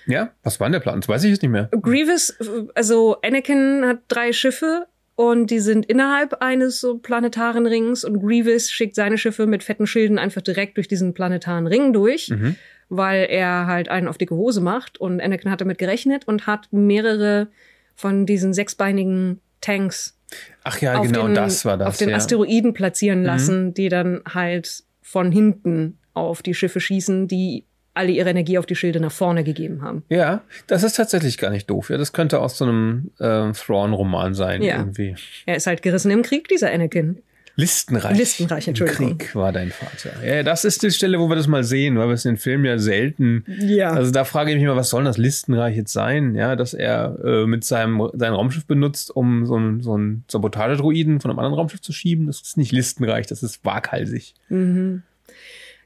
Ja, 0.07 0.31
was 0.43 0.59
war 0.59 0.67
denn 0.67 0.73
der 0.73 0.79
Plan? 0.79 0.99
Das 1.01 1.07
weiß 1.09 1.23
ich 1.25 1.31
jetzt 1.31 1.41
nicht 1.41 1.51
mehr. 1.51 1.69
Grievous, 1.81 2.35
also 2.75 3.17
Anakin 3.21 3.83
hat 3.85 3.99
drei 4.07 4.33
Schiffe 4.33 4.87
und 5.15 5.51
die 5.51 5.59
sind 5.59 5.85
innerhalb 5.85 6.41
eines 6.41 6.79
so 6.81 6.97
planetaren 6.97 7.67
Rings 7.67 8.03
und 8.03 8.19
Grievous 8.21 8.71
schickt 8.71 8.95
seine 8.95 9.17
Schiffe 9.17 9.45
mit 9.45 9.63
fetten 9.63 9.85
Schilden 9.85 10.17
einfach 10.17 10.41
direkt 10.41 10.77
durch 10.77 10.87
diesen 10.87 11.13
planetaren 11.13 11.67
Ring 11.67 11.93
durch, 11.93 12.29
Mhm. 12.29 12.55
weil 12.89 13.27
er 13.29 13.67
halt 13.67 13.89
einen 13.89 14.07
auf 14.07 14.17
dicke 14.17 14.35
Hose 14.35 14.61
macht 14.61 14.99
und 14.99 15.21
Anakin 15.21 15.51
hat 15.51 15.61
damit 15.61 15.77
gerechnet 15.77 16.27
und 16.27 16.47
hat 16.47 16.67
mehrere 16.71 17.47
von 17.95 18.25
diesen 18.25 18.53
sechsbeinigen 18.53 19.39
Tanks 19.59 20.17
Ach 20.63 20.79
ja, 20.79 20.95
auf, 20.97 21.05
genau, 21.05 21.25
den, 21.27 21.35
das 21.35 21.65
war 21.65 21.77
das. 21.77 21.87
auf 21.89 21.97
den 21.97 22.09
ja. 22.09 22.15
Mhm. 22.15 22.17
Asteroiden 22.21 22.73
platzieren 22.73 23.23
lassen, 23.23 23.73
die 23.75 23.89
dann 23.89 24.21
halt 24.33 24.83
von 25.01 25.31
hinten 25.31 25.99
auf 26.13 26.41
die 26.41 26.53
Schiffe 26.53 26.79
schießen, 26.79 27.27
die 27.27 27.65
alle 27.93 28.11
ihre 28.11 28.29
Energie 28.29 28.57
auf 28.57 28.65
die 28.65 28.75
Schilde 28.75 28.99
nach 28.99 29.11
vorne 29.11 29.43
gegeben 29.43 29.81
haben. 29.81 30.03
Ja, 30.09 30.41
das 30.67 30.83
ist 30.83 30.93
tatsächlich 30.95 31.37
gar 31.37 31.49
nicht 31.49 31.69
doof. 31.69 31.89
Ja, 31.89 31.97
das 31.97 32.13
könnte 32.13 32.39
aus 32.39 32.57
so 32.57 32.65
einem 32.65 33.11
äh, 33.19 33.51
Thrawn-Roman 33.51 34.33
sein, 34.33 34.61
Ja. 34.61 34.77
irgendwie. 34.77 35.15
Er 35.45 35.57
ist 35.57 35.67
halt 35.67 35.81
gerissen 35.81 36.09
im 36.11 36.21
Krieg, 36.21 36.47
dieser 36.47 36.71
Anakin. 36.71 37.17
Listenreich. 37.57 38.17
Listenreich, 38.17 38.65
Entschuldigung. 38.69 39.17
Krieg 39.17 39.35
war 39.35 39.51
dein 39.51 39.71
Vater. 39.71 40.25
Ja, 40.25 40.41
das 40.41 40.63
ist 40.63 40.83
die 40.83 40.89
Stelle, 40.89 41.19
wo 41.19 41.27
wir 41.27 41.35
das 41.35 41.47
mal 41.47 41.65
sehen, 41.65 41.97
weil 41.99 42.07
wir 42.07 42.13
es 42.13 42.23
in 42.23 42.35
den 42.35 42.37
Filmen 42.39 42.63
ja 42.63 42.79
selten. 42.79 43.43
Ja. 43.59 43.91
Also 43.91 44.09
da 44.11 44.23
frage 44.23 44.51
ich 44.51 44.57
mich 44.57 44.65
mal, 44.65 44.77
was 44.77 44.89
soll 44.89 45.03
das 45.03 45.17
Listenreich 45.17 45.75
jetzt 45.75 45.91
sein? 45.91 46.33
Ja, 46.33 46.55
dass 46.55 46.73
er 46.73 47.19
äh, 47.25 47.45
mit 47.45 47.65
seinem 47.65 48.09
sein 48.13 48.31
Raumschiff 48.31 48.65
benutzt, 48.65 49.13
um 49.13 49.45
so 49.45 49.55
einen 49.55 49.81
so 49.81 49.93
einen 49.95 50.23
Sabotagedruiden 50.29 51.19
von 51.19 51.29
einem 51.29 51.39
anderen 51.39 51.55
Raumschiff 51.55 51.81
zu 51.81 51.91
schieben. 51.91 52.27
Das 52.27 52.39
ist 52.41 52.55
nicht 52.55 52.71
Listenreich, 52.71 53.27
das 53.27 53.43
ist 53.43 53.65
waghalsig. 53.65 54.33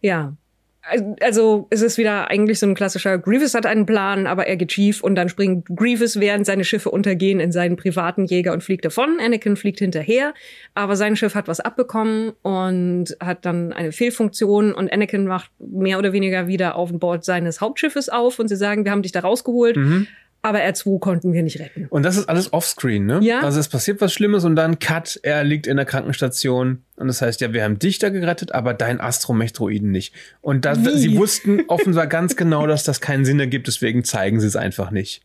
Ja. 0.01 0.33
Also 1.20 1.68
es 1.72 1.82
ist 1.82 1.98
wieder 1.98 2.30
eigentlich 2.30 2.60
so 2.60 2.68
ein 2.68 2.75
klassischer 2.75 3.18
Grievous 3.18 3.56
hat 3.56 3.65
einen 3.65 3.86
Plan, 3.86 4.27
aber 4.27 4.46
er 4.46 4.56
geht 4.56 4.72
schief 4.72 5.04
und 5.04 5.15
dann 5.15 5.30
springt 5.30 5.68
Grievous, 5.75 6.20
während 6.20 6.46
seine 6.46 6.63
Schiffe 6.63 6.92
untergehen, 6.92 7.39
in 7.39 7.51
seinen 7.51 7.75
privaten 7.75 8.25
Jäger 8.25 8.54
und 8.54 8.63
fliegt 8.63 8.86
davon. 8.86 9.18
Anakin 9.20 9.56
fliegt 9.56 9.80
hinterher, 9.80 10.34
aber 10.75 10.96
sein 10.96 11.15
Schiff 11.15 11.34
hat 11.34 11.48
was 11.48 11.60
abbekommen 11.60 12.34
und 12.44 13.18
hat 13.20 13.46
dann 13.46 13.74
eine 13.74 13.92
Fehlfunktion 13.92 14.74
und 14.74 14.94
Anakin 14.94 15.25
macht 15.25 15.50
mehr 15.60 15.98
oder 15.98 16.13
weniger 16.13 16.48
wieder 16.48 16.75
auf 16.75 16.92
Bord 16.94 17.25
seines 17.25 17.62
Hauptschiffes 17.62 18.10
auf 18.10 18.38
und 18.38 18.48
sie 18.48 18.56
sagen, 18.56 18.86
wir 18.86 18.92
haben 18.92 19.01
dich 19.01 19.12
da 19.12 19.22
rausgeholt, 19.22 19.77
aber 20.46 20.60
R2 20.60 21.00
konnten 21.00 21.34
wir 21.34 21.42
nicht 21.42 21.60
retten. 21.60 21.88
Und 21.90 22.04
das 22.04 22.18
ist 22.18 22.30
alles 22.30 22.54
offscreen, 22.54 23.06
ne? 23.06 23.20
Ja. 23.24 23.40
Also 23.40 23.60
es 23.60 23.68
passiert 23.68 24.00
was 24.00 24.14
Schlimmes 24.14 24.44
und 24.46 24.56
dann 24.56 24.78
Cut, 24.78 25.20
er 25.24 25.44
liegt 25.44 25.66
in 25.66 25.75
der 25.78 25.86
Krankenstation 25.86 26.84
und 26.98 27.08
das 27.08 27.22
heißt, 27.22 27.42
ja, 27.42 27.52
wir 27.52 27.64
haben 27.64 27.80
dich 27.80 27.98
da 27.98 28.10
gerettet, 28.10 28.54
aber 28.54 28.75
dein 28.75 29.02
Astromech-Droiden 29.02 29.90
nicht. 29.90 30.14
Und 30.42 30.66
da, 30.66 30.78
Wie? 30.78 30.98
sie 30.98 31.18
wussten 31.18 31.64
offenbar 31.68 32.06
ganz 32.06 32.36
genau, 32.36 32.68
dass 32.68 32.84
das 32.84 33.02
keinen 33.02 33.25
Sinn 33.25 33.40
ergibt, 33.40 33.66
deswegen 33.68 34.04
zeigen 34.04 34.40
sie 34.40 34.46
es 34.48 34.56
einfach 34.56 34.92
nicht. 34.92 35.24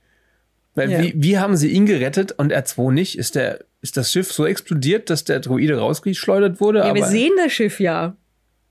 Weil 0.75 0.91
Ja. 0.91 1.03
wie, 1.03 1.13
wie 1.17 1.39
haben 1.39 1.57
sie 1.57 1.69
ihn 1.69 1.85
gerettet 1.85 2.33
und 2.33 2.53
R2 2.53 2.91
nicht? 2.91 3.19
Ist 3.19 3.35
der, 3.35 3.61
ist 3.83 3.99
das 3.99 4.11
Schiff 4.11 4.33
so 4.33 4.47
explodiert, 4.47 5.11
dass 5.11 5.25
der 5.25 5.41
Droide 5.41 5.77
rausgeschleudert 5.79 6.61
wurde? 6.61 6.79
Ja, 6.79 6.85
aber 6.87 6.95
wir 6.97 7.07
sehen 7.07 7.33
das 7.37 7.53
Schiff 7.53 7.79
ja. 7.79 8.17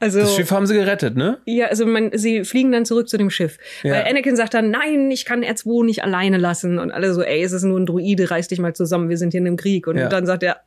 Also 0.01 0.19
das 0.19 0.35
Schiff 0.35 0.49
haben 0.51 0.65
sie 0.65 0.75
gerettet, 0.75 1.17
ne? 1.17 1.39
Ja, 1.45 1.67
also 1.67 1.85
man, 1.85 2.11
sie 2.13 2.45
fliegen 2.45 2.71
dann 2.71 2.85
zurück 2.85 3.09
zu 3.09 3.17
dem 3.17 3.29
Schiff. 3.29 3.57
Ja. 3.83 3.93
Weil 3.93 4.05
Anakin 4.09 4.35
sagt 4.35 4.53
dann, 4.53 4.71
nein, 4.71 5.11
ich 5.11 5.25
kann 5.25 5.43
R2 5.43 5.83
nicht 5.83 6.03
alleine 6.03 6.37
lassen. 6.37 6.79
Und 6.79 6.91
alle 6.91 7.13
so, 7.13 7.21
ey, 7.21 7.41
es 7.43 7.51
ist 7.51 7.63
nur 7.63 7.77
ein 7.79 7.85
Druide, 7.85 8.31
reiß 8.31 8.47
dich 8.47 8.59
mal 8.59 8.73
zusammen, 8.73 9.09
wir 9.09 9.17
sind 9.17 9.31
hier 9.31 9.41
in 9.41 9.47
einem 9.47 9.57
Krieg. 9.57 9.87
Und 9.87 9.97
Ja. 9.97 10.07
dann 10.07 10.25
sagt 10.25 10.43
er, 10.43 10.61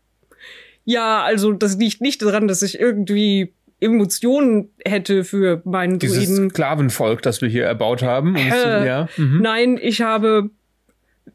ja, 0.85 1.23
also 1.23 1.53
das 1.53 1.77
liegt 1.79 2.01
nicht 2.01 2.21
daran, 2.23 2.47
dass 2.49 2.61
ich 2.63 2.79
irgendwie 2.79 3.55
Emotionen 3.81 4.71
hätte 4.85 5.25
für 5.25 5.63
meinen 5.65 5.99
Dieses 5.99 6.27
Druiden. 6.27 6.51
Sklavenvolk, 6.51 7.23
das 7.23 7.41
wir 7.41 7.49
hier 7.49 7.65
erbaut 7.65 8.03
haben. 8.03 8.37
Äh, 8.37 8.87
ja. 8.87 9.09
Mhm. 9.17 9.41
Nein, 9.43 9.79
ich 9.81 10.03
habe 10.03 10.51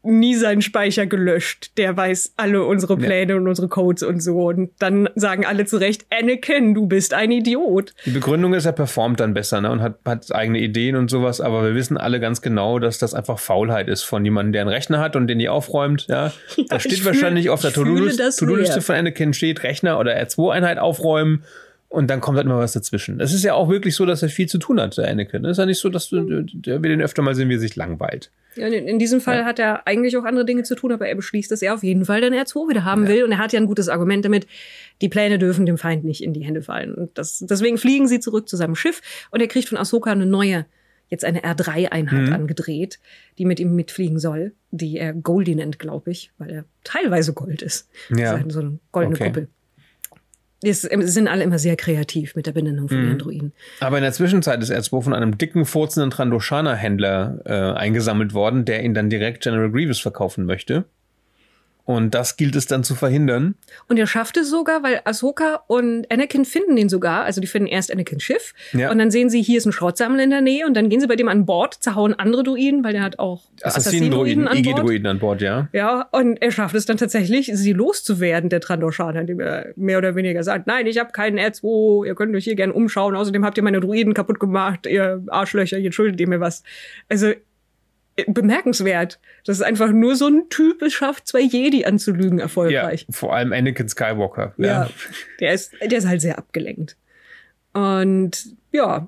nie 0.02 0.34
seinen 0.34 0.62
Speicher 0.62 1.06
gelöscht. 1.06 1.72
Der 1.76 1.96
weiß 1.96 2.34
alle 2.36 2.64
unsere 2.64 2.96
Pläne 2.96 3.36
und 3.36 3.48
unsere 3.48 3.68
Codes 3.68 4.02
und 4.02 4.22
so. 4.22 4.48
Und 4.48 4.70
dann 4.78 5.08
sagen 5.14 5.44
alle 5.46 5.64
zu 5.64 5.76
Recht, 5.78 6.06
Anakin, 6.10 6.74
du 6.74 6.86
bist 6.86 7.14
ein 7.14 7.30
Idiot. 7.30 7.94
Die 8.04 8.10
Begründung 8.10 8.54
ist, 8.54 8.66
er 8.66 8.72
performt 8.72 9.20
dann 9.20 9.34
besser 9.34 9.60
ne? 9.60 9.70
und 9.70 9.80
hat, 9.80 9.98
hat 10.04 10.34
eigene 10.34 10.58
Ideen 10.60 10.96
und 10.96 11.10
sowas, 11.10 11.40
aber 11.40 11.64
wir 11.64 11.74
wissen 11.74 11.96
alle 11.96 12.20
ganz 12.20 12.42
genau, 12.42 12.78
dass 12.78 12.98
das 12.98 13.14
einfach 13.14 13.38
Faulheit 13.38 13.88
ist 13.88 14.02
von 14.02 14.24
jemandem, 14.24 14.52
der 14.52 14.62
einen 14.62 14.70
Rechner 14.70 14.98
hat 14.98 15.16
und 15.16 15.26
den 15.26 15.38
die 15.38 15.48
aufräumt. 15.48 16.06
Ja, 16.08 16.32
da 16.68 16.76
ich 16.76 16.82
steht 16.82 16.98
fühl- 16.98 17.06
wahrscheinlich 17.06 17.50
auf 17.50 17.60
der 17.60 17.72
To-Do-Liste 17.72 18.80
von 18.80 18.94
Anakin 18.94 19.32
steht 19.32 19.62
Rechner 19.62 19.98
oder 19.98 20.16
R2-Einheit 20.16 20.78
aufräumen 20.78 21.44
und 21.90 22.08
dann 22.10 22.20
kommt 22.20 22.36
halt 22.36 22.46
immer 22.46 22.58
was 22.58 22.72
dazwischen. 22.72 23.18
Es 23.18 23.32
ist 23.32 23.44
ja 23.44 23.54
auch 23.54 23.70
wirklich 23.70 23.94
so, 23.94 24.04
dass 24.04 24.22
er 24.22 24.28
viel 24.28 24.46
zu 24.46 24.58
tun 24.58 24.78
hat, 24.78 24.98
der 24.98 25.08
Anakin. 25.08 25.44
Es 25.46 25.52
ist 25.52 25.58
ja 25.58 25.66
nicht 25.66 25.78
so, 25.78 25.88
dass 25.88 26.10
du, 26.10 26.42
der, 26.42 26.82
wir 26.82 26.90
den 26.90 27.00
öfter 27.00 27.22
mal 27.22 27.34
sehen, 27.34 27.48
wie 27.48 27.54
er 27.54 27.60
sich 27.60 27.76
langweilt. 27.76 28.30
Ja, 28.56 28.66
in, 28.66 28.98
diesem 28.98 29.20
Fall 29.20 29.44
hat 29.44 29.58
er 29.58 29.86
eigentlich 29.86 30.16
auch 30.16 30.24
andere 30.24 30.44
Dinge 30.44 30.64
zu 30.64 30.74
tun, 30.74 30.92
aber 30.92 31.08
er 31.08 31.14
beschließt, 31.14 31.50
dass 31.50 31.62
er 31.62 31.72
auf 31.74 31.82
jeden 31.82 32.04
Fall 32.04 32.20
den 32.20 32.34
R2 32.34 32.68
wieder 32.68 32.84
haben 32.84 33.08
will. 33.08 33.24
Und 33.24 33.32
er 33.32 33.38
hat 33.38 33.52
ja 33.52 33.60
ein 33.60 33.66
gutes 33.66 33.88
Argument 33.88 34.24
damit, 34.24 34.46
die 35.00 35.08
Pläne 35.08 35.38
dürfen 35.38 35.64
dem 35.64 35.78
Feind 35.78 36.04
nicht 36.04 36.22
in 36.22 36.34
die 36.34 36.44
Hände 36.44 36.60
fallen. 36.60 36.94
Und 36.94 37.16
das, 37.16 37.38
deswegen 37.38 37.78
fliegen 37.78 38.06
sie 38.06 38.20
zurück 38.20 38.48
zu 38.48 38.56
seinem 38.56 38.74
Schiff 38.74 39.00
und 39.30 39.40
er 39.40 39.48
kriegt 39.48 39.68
von 39.68 39.78
Ahsoka 39.78 40.10
eine 40.10 40.26
neue, 40.26 40.66
jetzt 41.08 41.24
eine 41.24 41.40
R3-Einheit 41.40 42.32
angedreht, 42.32 42.98
die 43.38 43.46
mit 43.46 43.60
ihm 43.60 43.74
mitfliegen 43.74 44.18
soll, 44.18 44.52
die 44.72 44.98
er 44.98 45.14
Goldie 45.14 45.54
nennt, 45.54 45.78
glaube 45.78 46.10
ich, 46.10 46.32
weil 46.36 46.50
er 46.50 46.64
teilweise 46.84 47.32
Gold 47.32 47.62
ist. 47.62 47.88
Ja. 48.10 48.36
Das 48.36 48.46
ist 48.46 48.52
so 48.52 48.60
eine 48.60 48.78
goldene 48.92 49.16
Okay. 49.16 49.26
Kuppel. 49.28 49.48
Sie 50.60 50.72
sind 50.72 51.28
alle 51.28 51.44
immer 51.44 51.58
sehr 51.58 51.76
kreativ 51.76 52.34
mit 52.34 52.46
der 52.46 52.52
Benennung 52.52 52.88
von 52.88 53.04
ihren 53.04 53.18
Druiden. 53.18 53.52
Aber 53.78 53.98
in 53.98 54.02
der 54.02 54.12
Zwischenzeit 54.12 54.60
ist 54.60 54.72
R2 54.72 55.02
von 55.02 55.14
einem 55.14 55.38
dicken, 55.38 55.64
furzenden 55.64 56.10
Trandoshana-Händler 56.10 57.42
äh, 57.44 57.78
eingesammelt 57.78 58.34
worden, 58.34 58.64
der 58.64 58.82
ihn 58.82 58.92
dann 58.92 59.08
direkt 59.08 59.44
General 59.44 59.70
Grievous 59.70 60.00
verkaufen 60.00 60.46
möchte. 60.46 60.84
Und 61.88 62.14
das 62.14 62.36
gilt 62.36 62.54
es 62.54 62.66
dann 62.66 62.84
zu 62.84 62.94
verhindern. 62.94 63.54
Und 63.88 63.98
er 63.98 64.06
schafft 64.06 64.36
es 64.36 64.50
sogar, 64.50 64.82
weil 64.82 65.00
Ahsoka 65.04 65.62
und 65.68 66.04
Anakin 66.12 66.44
finden 66.44 66.76
den 66.76 66.90
sogar. 66.90 67.24
Also 67.24 67.40
die 67.40 67.46
finden 67.46 67.66
erst 67.66 67.90
Anakins 67.90 68.22
Schiff. 68.22 68.52
Ja. 68.74 68.90
Und 68.90 68.98
dann 68.98 69.10
sehen 69.10 69.30
sie, 69.30 69.40
hier 69.40 69.56
ist 69.56 69.64
ein 69.64 69.72
Schrottsammler 69.72 70.22
in 70.22 70.28
der 70.28 70.42
Nähe. 70.42 70.66
Und 70.66 70.76
dann 70.76 70.90
gehen 70.90 71.00
sie 71.00 71.06
bei 71.06 71.16
dem 71.16 71.28
an 71.28 71.46
Bord, 71.46 71.72
zerhauen 71.80 72.12
andere 72.12 72.42
Druiden, 72.42 72.84
weil 72.84 72.92
der 72.92 73.00
hat 73.00 73.18
auch 73.18 73.44
Assassinen-Druiden, 73.62 74.46
an 74.46 74.62
Bord. 74.62 74.80
IG-Druiden 74.80 75.06
an 75.06 75.18
Bord, 75.18 75.40
ja. 75.40 75.68
Ja, 75.72 76.06
und 76.12 76.42
er 76.42 76.52
schafft 76.52 76.74
es 76.74 76.84
dann 76.84 76.98
tatsächlich, 76.98 77.50
sie 77.54 77.72
loszuwerden, 77.72 78.50
der 78.50 78.60
Trandoshaner, 78.60 79.22
indem 79.22 79.40
er 79.40 79.68
mehr 79.76 79.96
oder 79.96 80.14
weniger 80.14 80.42
sagt, 80.42 80.66
nein, 80.66 80.86
ich 80.86 80.98
habe 80.98 81.12
keinen 81.12 81.38
R2, 81.38 82.06
ihr 82.06 82.14
könnt 82.14 82.36
euch 82.36 82.44
hier 82.44 82.54
gerne 82.54 82.74
umschauen, 82.74 83.16
außerdem 83.16 83.46
habt 83.46 83.56
ihr 83.56 83.64
meine 83.64 83.80
Druiden 83.80 84.12
kaputt 84.12 84.38
gemacht, 84.38 84.86
ihr 84.86 85.24
Arschlöcher, 85.28 85.78
jetzt 85.78 85.94
schuldet 85.94 86.20
ihr 86.20 86.28
mir 86.28 86.40
was. 86.40 86.62
Also 87.08 87.32
bemerkenswert, 88.26 89.18
dass 89.44 89.56
es 89.56 89.62
einfach 89.62 89.90
nur 89.92 90.16
so 90.16 90.26
ein 90.26 90.48
Typ 90.50 90.82
es 90.82 90.92
schafft, 90.92 91.26
zwei 91.28 91.40
Jedi 91.40 91.84
anzulügen 91.84 92.38
Ja, 92.38 92.44
erfolgreich. 92.44 93.06
vor 93.10 93.34
allem 93.34 93.52
Anakin 93.52 93.88
Skywalker. 93.88 94.54
Ja. 94.56 94.90
Der 95.40 95.52
ist, 95.52 95.72
der 95.80 95.98
ist 95.98 96.06
halt 96.08 96.20
sehr 96.20 96.38
abgelenkt. 96.38 96.96
Und 97.72 98.56
ja, 98.72 99.06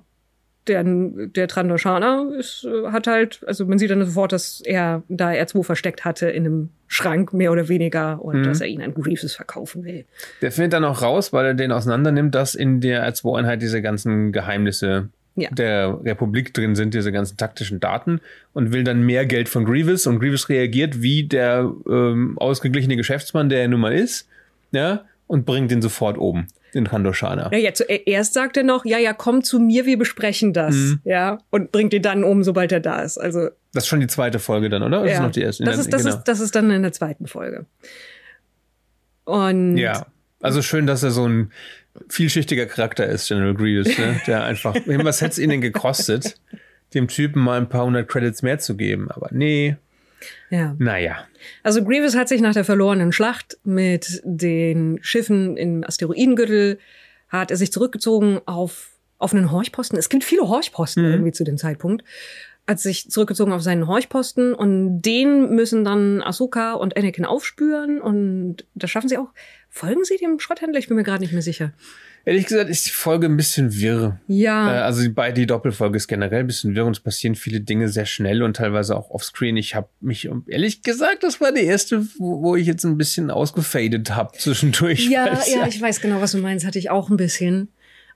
der, 0.67 0.85
der 0.85 1.49
Trandoshaner 1.49 2.31
ist, 2.39 2.67
hat 2.93 3.07
halt, 3.07 3.41
also 3.47 3.67
man 3.67 3.79
sieht 3.79 3.91
dann 3.91 4.05
sofort, 4.05 4.33
dass 4.33 4.61
er 4.61 5.03
da 5.09 5.31
R2 5.31 5.65
versteckt 5.65 6.05
hatte 6.05 6.29
in 6.31 6.45
einem 6.47 6.69
Schrank, 6.87 7.33
mehr 7.33 7.51
oder 7.51 7.69
weniger, 7.69 8.23
und 8.23 8.45
dass 8.45 8.61
er 8.61 8.67
ihn 8.67 8.83
an 8.83 8.95
Grievous 8.95 9.35
verkaufen 9.35 9.85
will. 9.85 10.05
Der 10.43 10.53
findet 10.53 10.73
dann 10.75 10.85
auch 10.85 11.03
raus, 11.03 11.33
weil 11.33 11.47
er 11.47 11.55
den 11.55 11.73
auseinandernimmt, 11.73 12.35
dass 12.35 12.55
in 12.55 12.81
der 12.81 13.09
R2-Einheit 13.13 13.63
diese 13.63 13.81
ganzen 13.81 14.33
Geheimnisse 14.33 15.09
Ja. 15.41 15.51
der 15.51 15.99
Republik 16.05 16.53
drin 16.55 16.75
sind, 16.77 16.95
diese 16.95 17.11
ganzen 17.13 17.37
taktischen 17.37 17.81
Daten 17.81 18.21
und 18.53 18.73
will 18.73 18.85
dann 18.85 19.03
mehr 19.03 19.27
Geld 19.27 19.49
von 19.49 19.65
Grievous 19.65 20.07
und 20.07 20.19
Grievous 20.21 20.49
reagiert 20.49 21.03
wie 21.03 21.25
der 21.25 21.71
ähm, 21.89 22.37
ausgeglichene 22.39 22.97
Geschäftsmann, 22.97 23.49
der 23.49 23.63
er 23.63 23.69
nun 23.69 23.81
mal 23.81 23.93
ist, 23.95 24.29
ja, 24.73 25.05
und 25.27 25.47
bringt 25.47 25.71
den 25.71 25.81
sofort 25.83 26.19
oben, 26.19 26.47
den 26.75 26.87
Kandoshana. 26.89 27.51
Ja, 27.53 27.59
ja, 27.59 27.73
zuerst 27.75 28.35
sagt 28.35 28.57
er 28.57 28.63
noch, 28.65 28.85
ja, 28.85 28.99
ja, 28.99 29.13
komm 29.13 29.43
zu 29.45 29.59
mir, 29.61 29.87
wir 29.87 29.97
besprechen 29.99 30.53
das, 30.53 30.75
Mhm. 30.75 31.01
ja, 31.05 31.39
und 31.51 31.73
bringt 31.73 31.93
ihn 31.95 32.03
dann 32.03 32.25
um, 32.25 32.43
sobald 32.45 32.73
er 32.73 32.81
da 32.81 33.01
ist. 33.03 33.19
Also, 33.19 33.49
Das 33.73 33.85
ist 33.85 33.89
schon 33.89 34.01
die 34.01 34.07
zweite 34.09 34.39
Folge 34.39 34.69
dann, 34.69 34.83
oder? 34.83 35.01
Das 35.01 35.09
ja, 35.11 35.15
ist 35.17 35.23
noch 35.23 35.31
die 35.31 35.43
erste. 35.43 35.65
das, 35.65 35.79
ist, 35.79 35.93
das, 35.93 36.03
genau. 36.05 36.17
ist, 36.17 36.25
das 36.25 36.41
ist 36.41 36.55
dann 36.55 36.71
in 36.71 36.83
der 36.83 36.93
zweiten 36.93 37.27
Folge. 37.27 37.67
Und 39.25 39.77
Ja, 39.77 40.07
also 40.41 40.63
schön, 40.63 40.87
dass 40.87 41.03
er 41.03 41.11
so 41.11 41.27
ein 41.29 41.53
vielschichtiger 42.09 42.67
Charakter 42.67 43.07
ist, 43.07 43.29
General 43.29 43.55
Grievous, 43.55 43.99
ne? 43.99 44.21
der 44.27 44.45
einfach, 44.45 44.75
was 44.87 45.21
hätte 45.21 45.33
es 45.33 45.39
ihnen 45.39 45.61
gekostet, 45.61 46.41
dem 46.95 47.09
Typen 47.09 47.43
mal 47.43 47.59
ein 47.59 47.69
paar 47.69 47.85
hundert 47.85 48.09
Credits 48.09 48.43
mehr 48.43 48.59
zu 48.59 48.77
geben, 48.77 49.11
aber 49.11 49.29
nee, 49.33 49.77
ja. 50.51 50.75
naja. 50.79 51.27
Also 51.63 51.83
Grievous 51.85 52.15
hat 52.17 52.29
sich 52.29 52.41
nach 52.41 52.53
der 52.53 52.65
verlorenen 52.65 53.13
Schlacht 53.13 53.59
mit 53.65 54.21
den 54.25 54.99
Schiffen 55.03 55.57
im 55.57 55.85
Asteroidengürtel, 55.85 56.79
hat 57.29 57.51
er 57.51 57.57
sich 57.57 57.73
zurückgezogen 57.73 58.41
auf, 58.47 58.91
auf 59.19 59.33
einen 59.33 59.51
Horchposten. 59.51 59.99
Es 59.99 60.09
gibt 60.09 60.25
viele 60.25 60.49
Horchposten 60.49 61.05
Mhm. 61.05 61.13
irgendwie 61.13 61.33
zu 61.33 61.45
dem 61.45 61.57
Zeitpunkt. 61.57 62.05
Hat 62.71 62.79
sich 62.79 63.11
zurückgezogen 63.11 63.53
auf 63.53 63.63
seinen 63.63 63.89
Horchposten 63.89 64.55
und 64.55 65.03
den 65.03 65.55
müssen 65.57 65.85
dann 65.85 66.23
Ahsoka 66.23 66.75
und 66.75 66.97
Anakin 66.97 67.25
aufspüren 67.25 68.01
und 68.01 68.59
das 68.77 68.91
schaffen 68.91 69.09
sie 69.09 69.19
auch. 69.19 69.31
Folgen 69.69 70.05
sie 70.05 70.17
dem 70.19 70.39
Schrotthändler? 70.39 70.79
Ich 70.79 70.87
bin 70.87 70.97
mir 70.97 71.03
gerade 71.03 71.21
nicht 71.21 71.33
mehr 71.33 71.43
sicher. 71.43 71.73
Ehrlich 72.25 72.47
gesagt 72.47 72.69
ist 72.71 72.87
die 72.87 72.91
Folge 72.91 73.27
ein 73.27 73.37
bisschen 73.37 73.75
wirr. 73.75 74.21
Äh, 74.29 74.33
Ja, 74.35 74.67
also 74.85 75.01
die, 75.03 75.09
bei- 75.09 75.33
die 75.33 75.47
Doppelfolge 75.47 75.97
ist 75.97 76.07
generell 76.07 76.41
ein 76.41 76.47
bisschen 76.47 76.75
wirr 76.77 76.85
und 76.85 76.93
es 76.97 77.01
passieren 77.01 77.35
viele 77.35 77.61
Dinge 77.61 77.89
sehr 77.89 78.05
schnell 78.07 78.43
und 78.43 78.57
teilweise 78.57 78.95
auch 78.95 79.11
offscreen. 79.11 79.57
Ich 79.57 79.75
habe 79.75 79.89
mich, 80.01 80.29
ehrlich 80.47 80.83
gesagt, 80.83 81.23
das 81.25 81.41
war 81.41 81.51
die 81.51 81.65
erste, 81.65 82.07
wo, 82.19 82.43
wo 82.43 82.57
ich 82.57 82.67
jetzt 82.67 82.85
ein 82.85 82.99
bisschen 82.99 83.31
ausgefadet 83.31 84.15
habe 84.15 84.37
zwischendurch. 84.39 85.09
ja, 85.09 85.27
es 85.29 85.51
ja, 85.53 85.67
ich 85.67 85.81
weiß 85.81 86.01
genau, 86.03 86.21
was 86.21 86.33
du 86.33 86.39
meinst. 86.39 86.67
Hatte 86.67 86.79
ich 86.79 86.91
auch 86.91 87.09
ein 87.11 87.17
bisschen. 87.17 87.69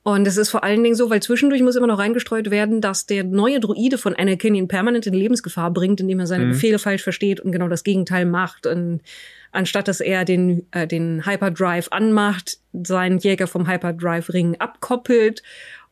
Und 0.04 0.26
es 0.26 0.36
ist 0.36 0.50
vor 0.50 0.62
allen 0.62 0.84
Dingen 0.84 0.94
so, 0.94 1.08
weil 1.08 1.22
zwischendurch 1.22 1.62
muss 1.62 1.76
immer 1.76 1.86
noch 1.86 1.98
reingestreut 1.98 2.50
werden, 2.50 2.82
dass 2.82 3.06
der 3.06 3.24
neue 3.24 3.58
Druide 3.58 3.96
von 3.96 4.14
Anakin 4.14 4.54
ihn 4.54 4.68
permanent 4.68 5.06
in 5.06 5.14
Lebensgefahr 5.14 5.70
bringt, 5.70 5.98
indem 5.98 6.20
er 6.20 6.26
seine 6.26 6.44
Befehle 6.44 6.78
falsch 6.78 7.02
versteht 7.02 7.40
und 7.40 7.52
genau 7.52 7.68
das 7.68 7.84
Gegenteil 7.84 8.26
macht. 8.26 8.66
Und 8.66 9.00
anstatt 9.50 9.88
dass 9.88 10.00
er 10.00 10.26
den, 10.26 10.66
äh, 10.72 10.86
den 10.86 11.24
Hyperdrive 11.24 11.88
anmacht, 11.90 12.58
seinen 12.74 13.16
Jäger 13.16 13.46
vom 13.46 13.66
Hyperdrive-Ring 13.66 14.56
abkoppelt 14.58 15.42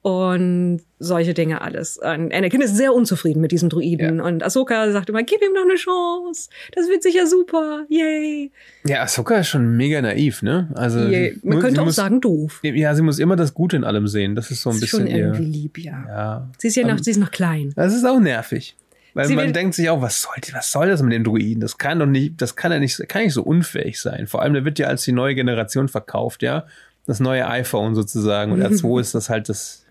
und 0.02 0.80
solche 0.98 1.32
Dinge 1.32 1.60
alles. 1.60 1.96
Und 1.96 2.32
Anakin 2.34 2.60
ist 2.60 2.76
sehr 2.76 2.92
unzufrieden 2.92 3.40
mit 3.40 3.52
diesem 3.52 3.68
Druiden 3.68 4.18
Ja. 4.18 4.24
und 4.24 4.42
Ahsoka 4.42 4.90
sagt 4.90 5.08
immer, 5.10 5.22
gib 5.22 5.40
ihm 5.42 5.52
noch 5.54 5.62
eine 5.62 5.76
Chance, 5.76 6.50
das 6.74 6.88
wird 6.88 7.02
sicher 7.04 7.26
super, 7.26 7.84
yay. 7.88 8.50
Ja, 8.84 9.02
Ahsoka 9.02 9.38
ist 9.38 9.48
schon 9.48 9.76
mega 9.76 10.02
naiv, 10.02 10.42
ne? 10.42 10.68
Also 10.74 10.98
yay. 11.00 11.38
Man 11.42 11.54
muss- 11.56 11.64
könnte 11.64 11.80
auch 11.80 11.84
muss, 11.86 11.94
sagen 11.96 12.20
doof. 12.20 12.60
Ja, 12.62 12.94
sie 12.96 13.02
muss 13.02 13.18
immer 13.20 13.36
das 13.36 13.54
Gute 13.54 13.76
in 13.76 13.84
allem 13.84 14.08
sehen. 14.08 14.34
Das 14.34 14.50
ist 14.50 14.62
so 14.62 14.70
ein 14.70 14.76
ist 14.76 14.88
schon 14.88 15.04
bisschen 15.04 15.16
ihr. 15.16 15.24
irgendwie 15.26 15.44
lieb, 15.44 15.78
ja. 15.78 16.04
Ja. 16.08 16.50
Sie 16.58 16.68
ist 16.68 16.76
ja 16.76 16.82
noch, 16.84 16.96
Ähm, 16.98 17.02
sie 17.02 17.10
ist 17.12 17.18
noch 17.18 17.30
klein. 17.30 17.72
Das 17.76 17.94
ist 17.94 18.04
auch 18.04 18.18
nervig. 18.20 18.76
Weil 19.14 19.26
Sie 19.26 19.34
man 19.36 19.52
denkt 19.52 19.74
sich 19.74 19.90
auch, 19.90 20.00
was 20.00 20.22
soll, 20.22 20.34
was 20.54 20.72
soll 20.72 20.88
das 20.88 21.02
mit 21.02 21.12
dem 21.12 21.22
Druiden? 21.22 21.60
Das 21.60 21.76
kann 21.78 21.98
doch 21.98 22.06
nicht, 22.06 22.40
das 22.40 22.56
kann 22.56 22.72
ja 22.72 22.78
nicht, 22.78 22.98
kann 23.08 23.22
nicht 23.22 23.34
so 23.34 23.42
unfähig 23.42 24.00
sein. 24.00 24.26
Vor 24.26 24.40
allem, 24.42 24.54
der 24.54 24.64
wird 24.64 24.78
ja 24.78 24.86
als 24.86 25.04
die 25.04 25.12
neue 25.12 25.34
Generation 25.34 25.88
verkauft, 25.88 26.42
ja. 26.42 26.64
Das 27.04 27.20
neue 27.20 27.46
iPhone 27.46 27.94
sozusagen. 27.94 28.52
Und 28.52 28.62
R2 28.62 29.00
ist 29.00 29.14
das 29.14 29.28
halt 29.28 29.48
das, 29.50 29.81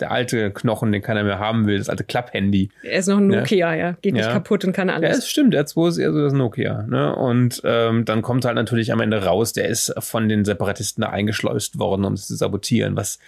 der 0.00 0.10
alte 0.10 0.50
Knochen, 0.50 0.90
den 0.92 1.02
keiner 1.02 1.22
mehr 1.22 1.38
haben 1.38 1.66
will, 1.66 1.78
das 1.78 1.88
alte 1.88 2.04
Klapphandy. 2.04 2.70
Er 2.82 2.98
ist 2.98 3.06
noch 3.08 3.18
ein 3.18 3.28
Nokia, 3.28 3.74
ja. 3.74 3.92
Geht 4.02 4.14
nicht 4.14 4.24
Ja. 4.26 4.32
kaputt 4.32 4.64
und 4.64 4.72
kann 4.72 4.88
Ja, 4.88 4.94
alles. 4.94 5.18
es 5.18 5.28
stimmt, 5.28 5.54
R2 5.54 5.88
ist 5.88 5.98
eher 5.98 6.12
so 6.12 6.20
das 6.22 6.32
Nokia. 6.32 6.82
Ne? 6.82 7.14
Und 7.14 7.62
ähm, 7.64 8.04
dann 8.04 8.22
kommt 8.22 8.44
halt 8.44 8.56
natürlich 8.56 8.92
am 8.92 9.00
Ende 9.00 9.24
raus, 9.24 9.52
der 9.52 9.68
ist 9.68 9.94
von 9.98 10.28
den 10.28 10.44
Separatisten 10.44 11.02
da 11.02 11.10
eingeschleust 11.10 11.78
worden, 11.78 12.04
um 12.04 12.16
sie 12.16 12.26
zu 12.26 12.34
sabotieren, 12.36 12.96
was 12.96 13.18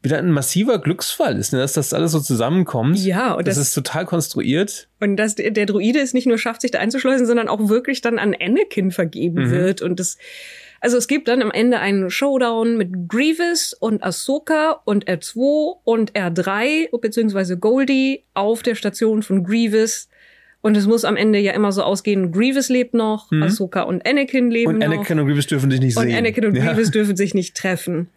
wieder 0.00 0.18
ein 0.18 0.30
massiver 0.30 0.78
Glücksfall 0.78 1.36
ist, 1.38 1.52
ne? 1.52 1.58
dass 1.58 1.72
das 1.72 1.92
alles 1.92 2.12
so 2.12 2.20
zusammenkommt. 2.20 2.98
Ja, 3.04 3.32
und 3.34 3.48
das, 3.48 3.56
das- 3.56 3.68
ist 3.68 3.74
total 3.74 4.04
konstruiert. 4.06 4.88
Und 5.00 5.16
dass 5.16 5.34
der 5.34 5.50
der 5.50 5.66
Druide 5.66 5.98
es 6.00 6.14
nicht 6.14 6.26
nur 6.26 6.38
schafft, 6.38 6.60
sich 6.60 6.70
da 6.70 6.78
einzuschleusen, 6.78 7.26
sondern 7.26 7.48
auch 7.48 7.68
wirklich 7.68 8.00
dann 8.00 8.18
an 8.18 8.34
Anakin 8.40 8.90
vergeben 8.92 9.46
Mhm. 9.46 9.50
wird. 9.50 9.82
Und 9.82 9.98
das, 9.98 10.16
also 10.80 10.96
es 10.96 11.08
gibt 11.08 11.28
dann 11.28 11.42
am 11.42 11.50
Ende 11.50 11.78
einen 11.80 12.10
Showdown 12.10 12.76
mit 12.76 13.08
Grievous 13.08 13.72
und 13.78 14.02
Ahsoka 14.04 14.80
und 14.84 15.06
R2 15.08 15.76
und 15.84 16.12
R3, 16.12 16.96
beziehungsweise 17.00 17.58
Goldie 17.58 18.24
auf 18.34 18.62
der 18.62 18.74
Station 18.74 19.22
von 19.22 19.44
Grievous. 19.44 20.08
Und 20.60 20.76
es 20.76 20.86
muss 20.86 21.04
am 21.04 21.16
Ende 21.16 21.38
ja 21.38 21.52
immer 21.52 21.70
so 21.70 21.82
ausgehen, 21.82 22.32
Grievous 22.32 22.68
lebt 22.68 22.92
noch, 22.92 23.30
Ahsoka 23.32 23.82
und 23.82 24.04
Anakin 24.06 24.50
leben 24.50 24.72
Mhm. 24.72 24.82
Und 24.82 24.88
noch. 24.88 24.96
Anakin 24.96 25.20
und 25.20 25.26
Grievous 25.26 25.46
dürfen 25.46 25.70
sich 25.70 25.80
nicht 25.80 25.96
und 25.96 26.04
sehen. 26.04 26.16
Anakin 26.16 26.46
und 26.46 26.56
Ja. 26.56 26.72
Grievous 26.72 26.90
dürfen 26.90 27.16
sich 27.16 27.32
nicht 27.34 27.56
treffen. 27.56 28.08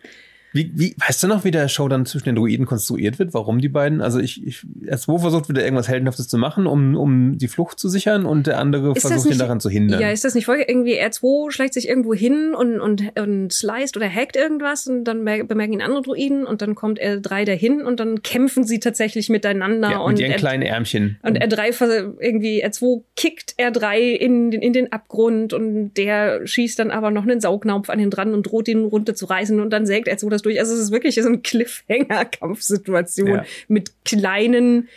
Wie, 0.53 0.71
wie, 0.75 0.95
weißt 0.97 1.23
du 1.23 1.27
noch, 1.27 1.43
wie 1.45 1.51
der 1.51 1.67
Show 1.69 1.87
dann 1.87 2.05
zwischen 2.05 2.25
den 2.25 2.35
Druiden 2.35 2.65
konstruiert 2.65 3.19
wird? 3.19 3.33
Warum 3.33 3.59
die 3.59 3.69
beiden? 3.69 4.01
Also 4.01 4.19
ich, 4.19 4.45
ich 4.45 4.65
R2 4.85 5.19
versucht 5.19 5.47
wieder 5.47 5.63
irgendwas 5.63 5.87
Heldenhaftes 5.87 6.27
zu 6.27 6.37
machen, 6.37 6.67
um, 6.67 6.95
um 6.97 7.37
die 7.37 7.47
Flucht 7.47 7.79
zu 7.79 7.87
sichern 7.87 8.25
und 8.25 8.47
der 8.47 8.57
andere 8.59 8.91
Ist 8.93 9.01
versucht 9.07 9.25
ihn 9.25 9.29
nicht- 9.29 9.41
daran 9.41 9.59
zu 9.61 9.69
hindern. 9.69 10.01
Ja, 10.01 10.09
ist 10.11 10.25
das 10.25 10.35
nicht 10.35 10.45
voll? 10.45 10.61
Irgendwie 10.67 10.99
R2 11.01 11.51
schleicht 11.51 11.73
sich 11.73 11.87
irgendwo 11.87 12.13
hin 12.13 12.53
und, 12.53 12.81
und, 12.81 13.17
und 13.17 13.53
sliced 13.53 13.95
oder 13.95 14.09
hackt 14.09 14.35
irgendwas 14.35 14.87
und 14.87 15.05
dann 15.05 15.23
mer- 15.23 15.43
bemerken 15.45 15.73
ihn 15.73 15.81
andere 15.81 16.01
Druiden 16.01 16.45
und 16.45 16.61
dann 16.61 16.75
kommt 16.75 17.01
R3 17.01 17.45
dahin 17.45 17.81
und 17.83 17.99
dann 18.01 18.21
kämpfen 18.21 18.65
sie 18.65 18.79
tatsächlich 18.79 19.29
miteinander 19.29 19.91
ja, 19.91 19.97
und 19.99 20.13
mit 20.13 20.19
ihren 20.21 20.31
R- 20.31 20.37
kleinen 20.37 20.63
Ärmchen. 20.63 21.17
und 21.23 21.41
R3 21.41 21.71
vers- 21.71 22.03
irgendwie, 22.19 22.65
R2 22.65 23.03
kickt 23.15 23.55
R3 23.57 23.97
in, 24.15 24.51
den- 24.51 24.61
in 24.61 24.73
den 24.73 24.91
Abgrund 24.91 25.53
und 25.53 25.93
der 25.93 26.45
schießt 26.45 26.77
dann 26.77 26.91
aber 26.91 27.09
noch 27.11 27.23
einen 27.23 27.39
Saugnapf 27.39 27.89
an 27.89 27.99
ihn 28.01 28.09
dran 28.09 28.33
und 28.33 28.43
droht 28.43 28.67
ihn 28.67 28.83
runterzureißen 28.83 29.59
und 29.61 29.69
dann 29.71 29.85
sägt 29.85 30.09
R2 30.09 30.29
das 30.29 30.40
durch. 30.41 30.59
Also 30.59 30.73
es 30.73 30.79
ist 30.79 30.91
wirklich 30.91 31.15
so 31.15 31.27
eine 31.27 31.39
Cliffhanger-Kampfsituation 31.39 33.27
Ja. 33.27 33.45
mit 33.67 33.91
kleinen, 34.05 34.89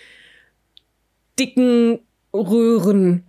dicken 1.38 2.00
Röhren 2.32 3.24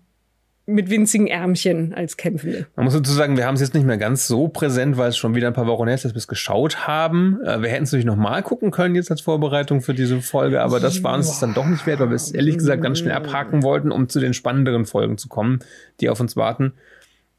mit 0.67 0.89
winzigen 0.89 1.27
Ärmchen 1.27 1.93
als 1.93 2.17
Kämpfende. 2.17 2.65
Man 2.75 2.85
muss 2.85 2.95
dazu 2.95 3.11
sagen, 3.11 3.37
wir 3.37 3.45
haben 3.45 3.53
es 3.53 3.61
jetzt 3.61 3.75
nicht 3.75 3.85
mehr 3.85 3.97
ganz 3.99 4.25
so 4.25 4.47
präsent, 4.47 4.97
weil 4.97 5.09
es 5.09 5.17
schon 5.17 5.35
wieder 5.35 5.45
ein 5.45 5.53
paar 5.53 5.67
Wochen 5.67 5.85
her 5.85 5.93
ist, 5.93 6.05
dass 6.05 6.13
wir 6.13 6.17
es 6.17 6.27
geschaut 6.27 6.87
haben. 6.87 7.39
Äh, 7.43 7.61
Wir 7.61 7.69
hätten 7.69 7.83
es 7.83 7.91
natürlich 7.91 8.07
nochmal 8.07 8.41
gucken 8.41 8.71
können 8.71 8.95
jetzt 8.95 9.11
als 9.11 9.21
Vorbereitung 9.21 9.81
für 9.81 9.93
diese 9.93 10.21
Folge, 10.21 10.61
aber 10.63 10.79
das 10.79 11.03
war 11.03 11.13
uns 11.13 11.39
dann 11.39 11.53
doch 11.53 11.67
nicht 11.67 11.85
wert, 11.85 11.99
weil 11.99 12.09
wir 12.09 12.15
es 12.15 12.31
ehrlich 12.31 12.57
gesagt 12.57 12.81
ganz 12.81 12.97
schnell 12.97 13.13
abhaken 13.13 13.61
wollten, 13.61 13.91
um 13.91 14.09
zu 14.09 14.19
den 14.19 14.33
spannenderen 14.33 14.85
Folgen 14.87 15.19
zu 15.19 15.27
kommen, 15.27 15.59
die 16.01 16.09
auf 16.09 16.19
uns 16.19 16.35
warten. 16.35 16.73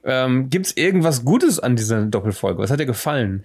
Ähm, 0.05 0.49
Gibt 0.49 0.67
es 0.67 0.77
irgendwas 0.77 1.25
Gutes 1.25 1.59
an 1.59 1.75
dieser 1.75 2.05
Doppelfolge? 2.05 2.63
Was 2.63 2.71
hat 2.71 2.79
dir 2.79 2.87
gefallen? 2.87 3.45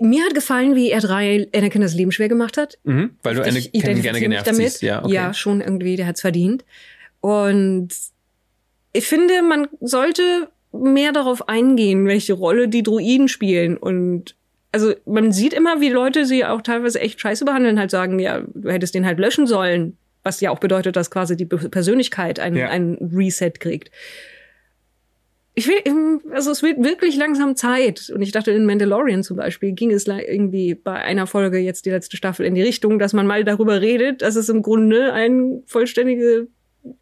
Mir 0.00 0.24
hat 0.24 0.34
gefallen, 0.34 0.76
wie 0.76 0.94
R3 0.94 1.48
Anakin 1.56 1.82
das 1.82 1.94
Leben 1.94 2.12
schwer 2.12 2.28
gemacht 2.28 2.56
hat. 2.56 2.78
Mhm, 2.84 3.10
weil 3.22 3.34
du 3.34 3.42
Anakin 3.42 4.00
gerne 4.02 4.20
genervt 4.20 4.54
siehst. 4.54 4.82
Ja, 4.82 5.04
okay. 5.04 5.12
ja, 5.14 5.34
schon 5.34 5.60
irgendwie, 5.60 5.96
der 5.96 6.06
hat's 6.06 6.20
verdient. 6.20 6.64
Und 7.20 7.88
ich 8.92 9.06
finde, 9.06 9.42
man 9.42 9.68
sollte 9.80 10.48
mehr 10.72 11.12
darauf 11.12 11.48
eingehen, 11.48 12.06
welche 12.06 12.34
Rolle 12.34 12.68
die 12.68 12.82
Druiden 12.82 13.28
spielen. 13.28 13.76
Und 13.76 14.36
also 14.72 14.94
man 15.06 15.32
sieht 15.32 15.52
immer, 15.52 15.80
wie 15.80 15.88
Leute 15.88 16.24
sie 16.24 16.44
auch 16.44 16.62
teilweise 16.62 17.00
echt 17.00 17.20
scheiße 17.20 17.44
behandeln, 17.44 17.78
halt 17.78 17.90
sagen, 17.90 18.18
ja, 18.20 18.42
du 18.54 18.70
hättest 18.70 18.94
den 18.94 19.04
halt 19.06 19.18
löschen 19.18 19.46
sollen. 19.46 19.96
Was 20.22 20.40
ja 20.40 20.50
auch 20.50 20.58
bedeutet, 20.60 20.96
dass 20.96 21.10
quasi 21.10 21.36
die 21.36 21.46
Persönlichkeit 21.46 22.38
ein, 22.38 22.54
Ja. 22.54 22.68
ein 22.68 22.96
Reset 23.12 23.52
kriegt. 23.58 23.90
Ich 25.60 25.68
will, 25.68 26.20
also 26.32 26.50
es 26.52 26.62
wird 26.62 26.82
wirklich 26.82 27.16
langsam 27.16 27.54
Zeit. 27.54 28.10
Und 28.14 28.22
ich 28.22 28.32
dachte, 28.32 28.50
in 28.50 28.64
Mandalorian 28.64 29.22
zum 29.22 29.36
Beispiel 29.36 29.72
ging 29.72 29.90
es 29.90 30.06
irgendwie 30.06 30.74
bei 30.74 30.94
einer 30.94 31.26
Folge 31.26 31.58
jetzt 31.58 31.84
die 31.84 31.90
letzte 31.90 32.16
Staffel 32.16 32.46
in 32.46 32.54
die 32.54 32.62
Richtung, 32.62 32.98
dass 32.98 33.12
man 33.12 33.26
mal 33.26 33.44
darüber 33.44 33.82
redet, 33.82 34.22
dass 34.22 34.36
es 34.36 34.48
im 34.48 34.62
Grunde 34.62 35.12
eine 35.12 35.62
vollständige, 35.66 36.48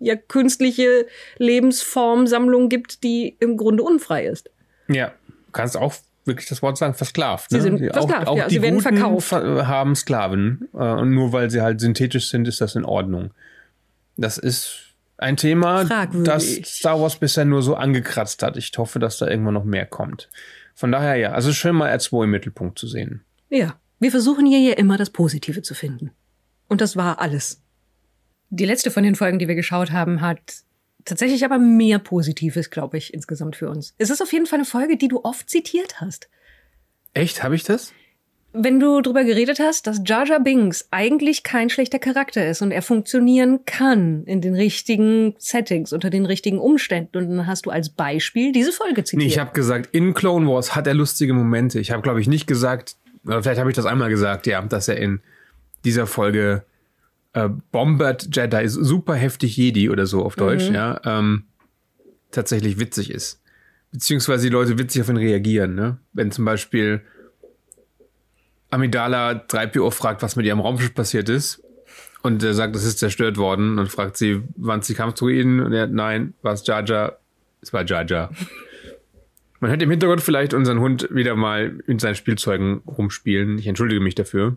ja, 0.01 0.16
künstliche 0.16 1.07
Lebensformsammlung 1.37 2.68
gibt, 2.68 3.05
die 3.05 3.37
im 3.38 3.57
Grunde 3.57 3.85
unfrei 3.85 4.27
ist. 4.27 4.51
Ja, 4.88 5.12
du 5.29 5.53
kannst 5.53 5.77
auch 5.77 5.94
wirklich 6.25 6.49
das 6.49 6.61
Wort 6.61 6.77
sagen, 6.79 6.94
versklavt. 6.94 7.51
Sie 7.51 7.57
ne? 7.59 7.62
sind 7.62 7.81
Die- 7.81 7.88
versklavt, 7.90 8.27
auch, 8.27 8.33
auch 8.33 8.37
ja, 8.38 8.49
die 8.49 8.57
sie 8.57 8.62
werden 8.62 8.75
Guten 8.83 8.97
verkauft. 8.97 9.29
ver- 9.29 9.68
haben 9.68 9.94
Sklaven. 9.94 10.68
Äh, 10.75 10.79
und 10.79 11.14
nur 11.14 11.33
weil 11.33 11.49
sie 11.51 11.61
halt 11.62 11.81
synthetisch 11.81 12.29
sind, 12.29 12.49
ist 12.49 12.61
das 12.61 12.75
in 12.75 12.85
Ordnung. 12.85 13.31
Das 14.16 14.37
ist 14.37 14.88
ein 15.18 15.37
Thema, 15.37 15.85
Fragwürdig. 15.87 16.62
das 16.62 16.76
Star 16.76 17.00
Wars 17.00 17.16
bisher 17.16 17.44
nur 17.44 17.62
so 17.62 17.74
angekratzt 17.74 18.42
hat. 18.42 18.57
Ich 18.57 18.72
hoffe, 18.78 18.98
dass 18.98 19.18
da 19.18 19.28
irgendwann 19.28 19.54
noch 19.54 19.64
mehr 19.64 19.87
kommt. 19.87 20.31
Von 20.74 20.92
daher 20.92 21.16
ja, 21.16 21.33
also 21.33 21.52
schön 21.52 21.74
mal 21.74 21.92
R2 21.92 22.24
im 22.24 22.31
Mittelpunkt 22.31 22.78
zu 22.78 22.87
sehen. 22.87 23.24
Ja, 23.50 23.78
wir 23.98 24.11
versuchen 24.11 24.46
hier 24.46 24.61
ja 24.61 24.74
immer 24.74 24.96
das 24.96 25.11
Positive 25.11 25.62
zu 25.62 25.74
finden. 25.74 26.12
Und 26.68 26.81
das 26.81 26.96
war 26.96 27.20
alles. 27.20 27.61
Die 28.50 28.64
letzte 28.64 28.90
von 28.90 29.02
den 29.02 29.16
Folgen, 29.16 29.38
die 29.38 29.48
wir 29.48 29.57
geschaut 29.57 29.90
haben, 29.90 30.20
hat 30.20 30.62
tatsächlich 31.04 31.44
aber 31.44 31.59
mehr 31.59 31.98
Positives, 31.98 32.70
glaube 32.70 32.96
ich, 32.96 33.12
insgesamt 33.12 33.57
für 33.57 33.68
uns. 33.68 33.94
Es 33.98 34.11
ist 34.11 34.22
auf 34.22 34.33
jeden 34.33 34.46
Fall 34.46 34.59
eine 34.59 34.66
Folge, 34.66 34.96
die 34.96 35.09
du 35.09 35.24
oft 35.24 35.50
zitiert 35.50 36.00
hast. 36.00 36.28
Echt? 37.12 37.42
Habe 37.42 37.57
ich 37.57 37.64
das? 37.64 37.92
Wenn 38.54 38.80
du 38.80 39.02
drüber 39.02 39.24
geredet 39.24 39.61
hast, 39.61 39.87
dass 39.87 40.00
Jar 40.06 40.26
Jar 40.26 40.40
Binks 40.40 40.88
eigentlich 40.90 41.42
kein 41.42 41.68
schlechter 41.68 41.98
Charakter 41.98 42.48
ist 42.48 42.62
und 42.62 42.70
er 42.70 42.80
funktionieren 42.80 43.61
kann 43.66 44.24
in 44.24 44.40
den 44.40 44.54
richtigen 44.54 45.34
Settings, 45.38 45.92
unter 45.92 46.08
den 46.08 46.24
richtigen 46.24 46.58
Umständen. 46.58 47.18
Und 47.18 47.30
dann 47.30 47.46
hast 47.46 47.66
du 47.66 47.70
als 47.70 47.90
Beispiel 47.90 48.52
diese 48.52 48.72
Folge 48.72 49.04
zitiert. 49.04 49.22
Nee, 49.22 49.28
ich 49.28 49.38
habe 49.38 49.52
gesagt, 49.52 49.94
in 49.94 50.14
Clone 50.14 50.46
Wars 50.48 50.74
hat 50.74 50.87
er 50.87 50.94
lustige 50.94 51.34
Momente. 51.34 51.78
Ich 51.78 51.90
habe, 51.90 52.02
glaube 52.02 52.22
ich, 52.22 52.26
nicht 52.26 52.46
gesagt, 52.46 52.96
oder 53.26 53.42
vielleicht 53.42 53.61
habe 53.61 53.70
ich 53.70 53.76
das 53.76 53.84
einmal 53.84 54.08
gesagt, 54.08 54.46
ja, 54.46 54.62
dass 54.62 54.88
er 54.88 54.96
in 54.96 55.20
dieser 55.84 56.06
Folge 56.06 56.64
äh, 57.34 57.50
Bombert 57.70 58.34
Jedi, 58.34 58.66
super 58.68 59.14
heftig 59.14 59.58
Jedi 59.58 59.90
oder 59.90 60.06
so 60.06 60.24
auf 60.24 60.37
Deutsch, 60.37 60.70
ja, 60.70 61.00
ähm, 61.04 61.44
tatsächlich 62.30 62.80
witzig 62.80 63.11
ist. 63.11 63.42
Beziehungsweise 63.92 64.44
die 64.44 64.52
Leute 64.52 64.78
witzig 64.78 65.02
auf 65.02 65.11
ihn 65.11 65.18
reagieren, 65.18 65.74
ne? 65.74 65.98
Wenn 66.14 66.30
zum 66.30 66.46
Beispiel 66.46 67.02
Amidala 68.70 69.33
3PO 69.48 69.90
fragt, 69.90 70.22
was 70.22 70.37
mit 70.37 70.46
ihrem 70.46 70.61
Raumschiff 70.61 70.94
passiert 70.94 71.28
ist. 71.28 71.62
Und 72.22 72.42
er 72.42 72.54
sagt, 72.54 72.74
es 72.76 72.85
ist 72.85 72.98
zerstört 72.98 73.37
worden. 73.37 73.78
Und 73.78 73.88
fragt 73.88 74.16
sie, 74.16 74.42
waren 74.57 74.81
es 74.81 74.87
die 74.87 74.94
Kampfdruiden? 74.94 75.61
Und 75.61 75.72
er, 75.72 75.87
nein, 75.87 76.35
war 76.42 76.52
es 76.52 76.66
Jar 76.66 76.85
Jar? 76.85 77.18
Es 77.62 77.72
war 77.72 77.85
Jar 77.85 78.04
Jar. 78.07 78.31
Man 79.61 79.70
hört 79.70 79.83
im 79.83 79.90
Hintergrund 79.90 80.20
vielleicht 80.20 80.54
unseren 80.54 80.81
Hund 80.81 81.09
wieder 81.11 81.35
mal 81.35 81.78
mit 81.87 82.00
seinen 82.00 82.14
Spielzeugen 82.14 82.83
rumspielen. 82.87 83.59
Ich 83.59 83.66
entschuldige 83.66 84.00
mich 84.00 84.14
dafür. 84.14 84.57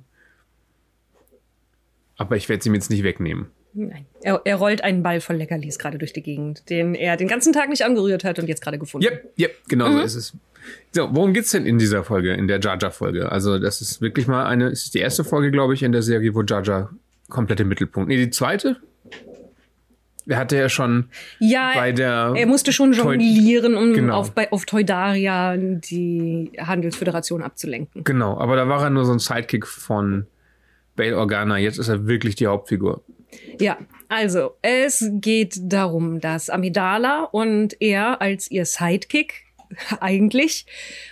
Aber 2.17 2.35
ich 2.35 2.49
werde 2.49 2.61
sie 2.61 2.69
mir 2.69 2.77
jetzt 2.77 2.91
nicht 2.91 3.03
wegnehmen. 3.03 3.47
Nein. 3.73 4.05
Er, 4.21 4.41
er 4.43 4.55
rollt 4.57 4.83
einen 4.83 5.01
Ball 5.01 5.21
voll 5.21 5.37
Leckerlis 5.37 5.79
gerade 5.79 5.97
durch 5.97 6.13
die 6.13 6.21
Gegend, 6.21 6.69
den 6.69 6.93
er 6.93 7.17
den 7.17 7.27
ganzen 7.27 7.53
Tag 7.53 7.69
nicht 7.69 7.83
angerührt 7.83 8.23
hat 8.23 8.37
und 8.37 8.47
jetzt 8.47 8.61
gerade 8.61 8.77
gefunden. 8.77 9.07
Yep, 9.07 9.33
yep, 9.39 9.55
genau 9.67 9.91
so 9.91 9.99
ist 9.99 10.15
es. 10.15 10.33
So, 10.91 11.09
worum 11.11 11.33
geht's 11.33 11.51
denn 11.51 11.65
in 11.65 11.77
dieser 11.77 12.03
Folge, 12.03 12.33
in 12.33 12.47
der 12.47 12.59
Jar 12.59 12.77
Jar 12.79 12.91
Folge? 12.91 13.31
Also, 13.31 13.59
das 13.59 13.81
ist 13.81 14.01
wirklich 14.01 14.27
mal 14.27 14.45
eine, 14.45 14.67
es 14.67 14.83
ist 14.85 14.93
die 14.93 14.99
erste 14.99 15.23
Folge, 15.23 15.51
glaube 15.51 15.73
ich, 15.73 15.83
in 15.83 15.91
der 15.91 16.01
Serie, 16.01 16.33
wo 16.35 16.41
Jar 16.43 16.89
komplett 17.29 17.59
im 17.61 17.67
Mittelpunkt. 17.69 18.09
Nee, 18.09 18.17
die 18.17 18.29
zweite? 18.29 18.77
Er 20.27 20.37
hatte 20.37 20.55
ja 20.55 20.69
schon 20.69 21.05
Ja, 21.39 21.71
bei 21.73 21.91
der 21.91 22.33
er 22.35 22.45
musste 22.45 22.71
schon 22.71 22.93
jonglieren, 22.93 23.75
um 23.75 23.93
Genau. 23.93 24.15
auf, 24.17 24.31
bei, 24.33 24.51
auf 24.51 24.65
Toidaria 24.65 25.57
die 25.57 26.51
Handelsföderation 26.59 27.41
abzulenken. 27.41 28.03
Genau, 28.03 28.37
aber 28.37 28.55
da 28.55 28.67
war 28.67 28.83
er 28.83 28.89
nur 28.91 29.05
so 29.05 29.11
ein 29.13 29.19
Sidekick 29.19 29.65
von 29.65 30.27
Bail 30.95 31.15
Organa. 31.15 31.57
Jetzt 31.57 31.79
ist 31.79 31.87
er 31.87 32.05
wirklich 32.07 32.35
die 32.35 32.47
Hauptfigur. 32.47 33.03
Ja, 33.59 33.77
also 34.09 34.55
es 34.61 35.09
geht 35.13 35.55
darum, 35.61 36.19
dass 36.19 36.49
Amidala 36.49 37.23
und 37.31 37.81
er 37.81 38.21
als 38.21 38.51
ihr 38.51 38.65
Sidekick 38.65 39.45
eigentlich 39.99 40.65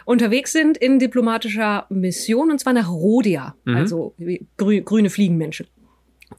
unterwegs 0.05 0.51
sind 0.51 0.77
in 0.77 0.99
diplomatischer 0.99 1.85
Mission 1.89 2.51
und 2.51 2.59
zwar 2.59 2.73
nach 2.73 2.89
Rhodia, 2.89 3.55
Mhm. 3.65 3.75
also 3.75 4.13
grü 4.57 4.81
grüne 4.81 5.09
Fliegenmenschen. 5.09 5.67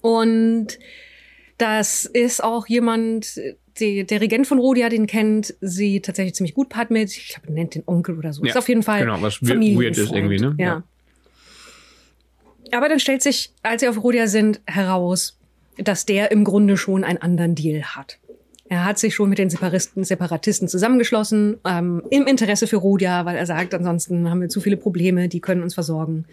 Und 0.01 0.79
das 1.59 2.07
ist 2.07 2.43
auch 2.43 2.67
jemand, 2.69 3.39
die, 3.79 4.05
der 4.05 4.21
Regent 4.21 4.47
von 4.47 4.59
Rhodia, 4.59 4.89
den 4.89 5.07
kennt 5.07 5.55
sie 5.61 6.01
tatsächlich 6.01 6.35
ziemlich 6.35 6.55
gut, 6.55 6.69
Padme. 6.69 7.03
Ich 7.03 7.29
glaube, 7.29 7.53
nennt 7.53 7.75
den 7.75 7.83
Onkel 7.87 8.17
oder 8.17 8.33
so. 8.33 8.45
Ja, 8.45 8.51
ist 8.51 8.57
auf 8.57 8.69
jeden 8.69 8.83
Fall 8.83 9.01
genau, 9.01 9.21
was 9.21 9.43
weird 9.43 9.99
ist 9.99 10.13
irgendwie, 10.13 10.39
ne? 10.39 10.55
Ja. 10.59 10.67
Ja. 10.67 10.85
Aber 12.79 12.89
dann 12.89 13.01
stellt 13.01 13.23
sich, 13.23 13.53
als 13.63 13.83
sie 13.83 13.89
auf 13.89 14.03
Rhodia 14.03 14.29
sind, 14.29 14.61
heraus, 14.67 15.39
dass 15.77 16.07
der 16.07 16.31
im 16.31 16.45
Grunde 16.45 16.77
schon 16.77 17.05
einen 17.05 17.19
anderen 17.19 17.55
Deal 17.55 17.83
hat. 17.83 18.19
Er 18.71 18.85
hat 18.85 19.01
sich 19.01 19.17
schon 19.17 19.29
mit 19.29 19.39
den 19.39 19.51
Separatisten, 19.51 20.05
Separatisten 20.05 20.69
zusammengeschlossen, 20.69 21.59
ähm, 21.67 22.05
im 22.11 22.27
Interesse 22.29 22.69
für 22.69 22.77
Rhodia, 22.77 23.25
weil 23.27 23.37
er 23.37 23.45
sagt, 23.45 23.75
ansonsten 23.75 24.31
haben 24.31 24.41
wir 24.41 24.49
zu 24.49 24.61
viele 24.61 24.77
Probleme, 24.77 25.29
die 25.29 25.41
können 25.41 25.65
uns 25.65 25.75
versorgen. 25.75 26.25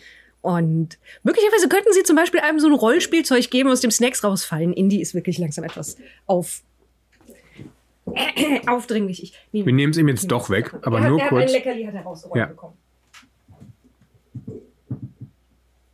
Und 0.41 0.99
möglicherweise 1.23 1.67
könnten 1.67 1.91
sie 1.93 2.03
zum 2.03 2.15
Beispiel 2.15 2.39
einem 2.39 2.59
so 2.59 2.67
ein 2.67 2.73
Rollspielzeug 2.73 3.49
geben, 3.49 3.69
aus 3.71 3.81
dem 3.81 3.89
Snacks 3.89 4.23
rausfallen. 4.23 4.71
Indy 4.73 5.01
ist 5.01 5.15
wirklich 5.15 5.39
langsam 5.39 5.63
etwas 5.63 5.97
auf 6.27 6.61
aufdringlich. 8.67 9.23
Ich 9.23 9.33
nehme 9.51 9.65
Wir 9.65 9.73
nehmen 9.73 9.91
es 9.91 9.97
ihm 9.97 10.07
jetzt 10.07 10.31
doch 10.31 10.51
weg, 10.51 10.73
aber 10.83 10.99
er 10.99 11.03
hat, 11.05 11.09
nur 11.09 11.19
er 11.19 11.25
hat 11.25 11.29
kurz. 11.31 11.43
ein 11.43 11.49
Leckerli 11.49 11.83
hat 11.85 11.95
er 11.95 12.01
rausgeräumt 12.03 12.37
Ja. 12.37 12.45
bekommen. 12.45 12.73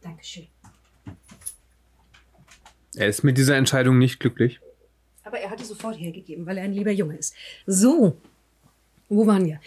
Dankeschön. 0.01 0.47
Er 2.95 3.07
ist 3.07 3.23
mit 3.23 3.37
dieser 3.37 3.55
Entscheidung 3.55 3.97
nicht 3.97 4.19
glücklich. 4.19 4.59
Aber 5.33 5.41
er 5.41 5.49
hatte 5.49 5.65
sofort 5.65 5.99
hergegeben, 5.99 6.45
weil 6.45 6.59
er 6.59 6.63
ein 6.63 6.73
lieber 6.73 6.91
Junge 6.91 7.17
ist. 7.17 7.33
So, 7.65 8.15
wo 9.09 9.25
waren 9.25 9.45
wir? 9.45 9.59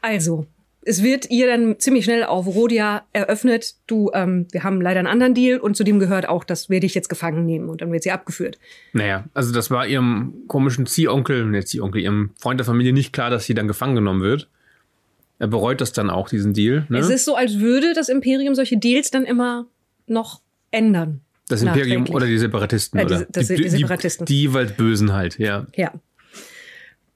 Also, 0.00 0.46
es 0.82 1.02
wird 1.02 1.28
ihr 1.28 1.48
dann 1.48 1.80
ziemlich 1.80 2.04
schnell 2.04 2.22
auf 2.22 2.46
Rhodia 2.46 3.02
eröffnet, 3.12 3.74
du, 3.88 4.12
ähm, 4.14 4.46
wir 4.52 4.62
haben 4.62 4.80
leider 4.80 5.00
einen 5.00 5.08
anderen 5.08 5.34
Deal 5.34 5.58
und 5.58 5.76
zu 5.76 5.82
dem 5.82 5.98
gehört 5.98 6.28
auch, 6.28 6.44
dass 6.44 6.70
wir 6.70 6.78
dich 6.78 6.94
jetzt 6.94 7.08
gefangen 7.08 7.44
nehmen 7.46 7.68
und 7.68 7.82
dann 7.82 7.90
wird 7.90 8.04
sie 8.04 8.12
abgeführt. 8.12 8.60
Naja, 8.92 9.24
also 9.34 9.52
das 9.52 9.72
war 9.72 9.88
ihrem 9.88 10.44
komischen 10.46 10.86
Ziehonkel, 10.86 11.46
ne, 11.46 11.64
Ziehonkel, 11.64 12.00
ihrem 12.00 12.30
Freund 12.38 12.60
der 12.60 12.64
Familie 12.64 12.92
nicht 12.92 13.12
klar, 13.12 13.28
dass 13.28 13.44
sie 13.44 13.54
dann 13.54 13.66
gefangen 13.66 13.96
genommen 13.96 14.20
wird. 14.20 14.48
Er 15.40 15.48
bereut 15.48 15.80
das 15.80 15.92
dann 15.92 16.10
auch, 16.10 16.28
diesen 16.28 16.54
Deal. 16.54 16.86
Ne? 16.90 16.98
Es 16.98 17.10
ist 17.10 17.24
so, 17.24 17.34
als 17.34 17.58
würde 17.58 17.92
das 17.92 18.08
Imperium 18.08 18.54
solche 18.54 18.78
Deals 18.78 19.10
dann 19.10 19.24
immer 19.24 19.66
noch 20.06 20.42
ändern. 20.70 21.22
Das 21.48 21.62
Imperium 21.62 22.08
oder 22.10 22.26
die 22.26 22.38
Separatisten. 22.38 23.00
Äh, 23.00 23.06
die- 23.06 23.14
oder? 23.14 23.26
das- 23.30 23.48
die 23.48 23.68
Separatisten. 23.68 24.26
Die, 24.26 24.34
die 24.34 24.40
jeweils 24.42 24.72
Bösen 24.72 25.12
halt, 25.12 25.38
ja. 25.38 25.66
Ja. 25.74 25.92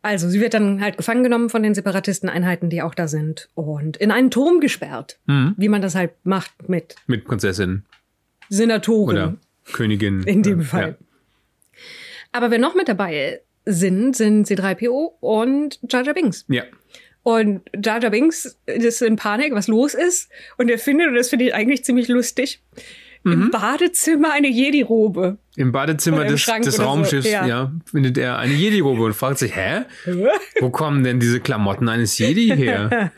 Also, 0.05 0.29
sie 0.29 0.41
wird 0.41 0.55
dann 0.55 0.81
halt 0.81 0.97
gefangen 0.97 1.23
genommen 1.23 1.49
von 1.49 1.63
den 1.63 1.75
Separatisteneinheiten, 1.75 2.71
die 2.71 2.83
auch 2.83 2.95
da 2.95 3.07
sind, 3.07 3.49
und 3.55 3.97
in 3.99 4.11
einen 4.11 4.31
Turm 4.33 4.59
gesperrt, 4.61 5.21
Mhm. 5.27 5.55
wie 5.57 5.69
man 5.69 5.81
das 5.81 5.95
halt 5.95 6.11
macht 6.25 6.69
mit 6.69 6.97
Mit 7.07 7.25
Prinzessin 7.25 7.85
Senatoren. 8.49 9.17
oder 9.17 9.37
Königin. 9.73 10.25
In 10.25 10.43
dem 10.43 10.61
Ja, 10.61 10.67
Fall. 10.67 10.99
Aber 12.33 12.51
wer 12.51 12.59
noch 12.59 12.75
mit 12.75 12.89
dabei 12.89 13.43
sind, 13.65 14.17
sind 14.17 14.47
C3PO 14.49 15.13
und 15.21 15.79
Jar 15.89 16.03
Jar 16.05 16.15
Binks. 16.15 16.45
Ja. 16.49 16.65
Und 17.23 17.61
Jar 17.85 18.01
Jar 18.03 18.11
Binks 18.11 18.59
ist 18.67 19.03
in 19.03 19.15
Panik, 19.15 19.55
was 19.55 19.69
los 19.69 19.95
ist. 19.95 20.29
Und 20.59 20.69
er 20.69 20.79
findet, 20.79 21.09
und 21.09 21.15
das 21.15 21.29
finde 21.29 21.45
ich 21.45 21.55
eigentlich 21.55 21.85
ziemlich 21.85 22.09
lustig, 22.09 22.61
Mhm. 23.25 23.33
im 23.33 23.51
Badezimmer 23.51 24.33
eine 24.33 24.49
Jedi-Robe. 24.49 25.39
Im 25.57 25.73
Badezimmer 25.73 26.19
Oder 26.19 26.31
des, 26.31 26.45
des 26.45 26.59
oder 26.59 26.71
so, 26.71 26.83
Raumschiffs 26.83 27.31
ja. 27.31 27.47
ja. 27.47 27.73
findet 27.85 28.19
er 28.19 28.39
eine 28.39 28.55
Jedi-Robe 28.55 29.05
und 29.05 29.15
fragt 29.15 29.39
sich, 29.39 29.55
hä? 29.55 29.83
Wo 30.61 30.71
kommen 30.71 31.05
denn 31.05 31.21
diese 31.21 31.41
Klamotten 31.41 31.89
eines 31.89 32.19
Jedi 32.19 32.49
her? 32.49 33.11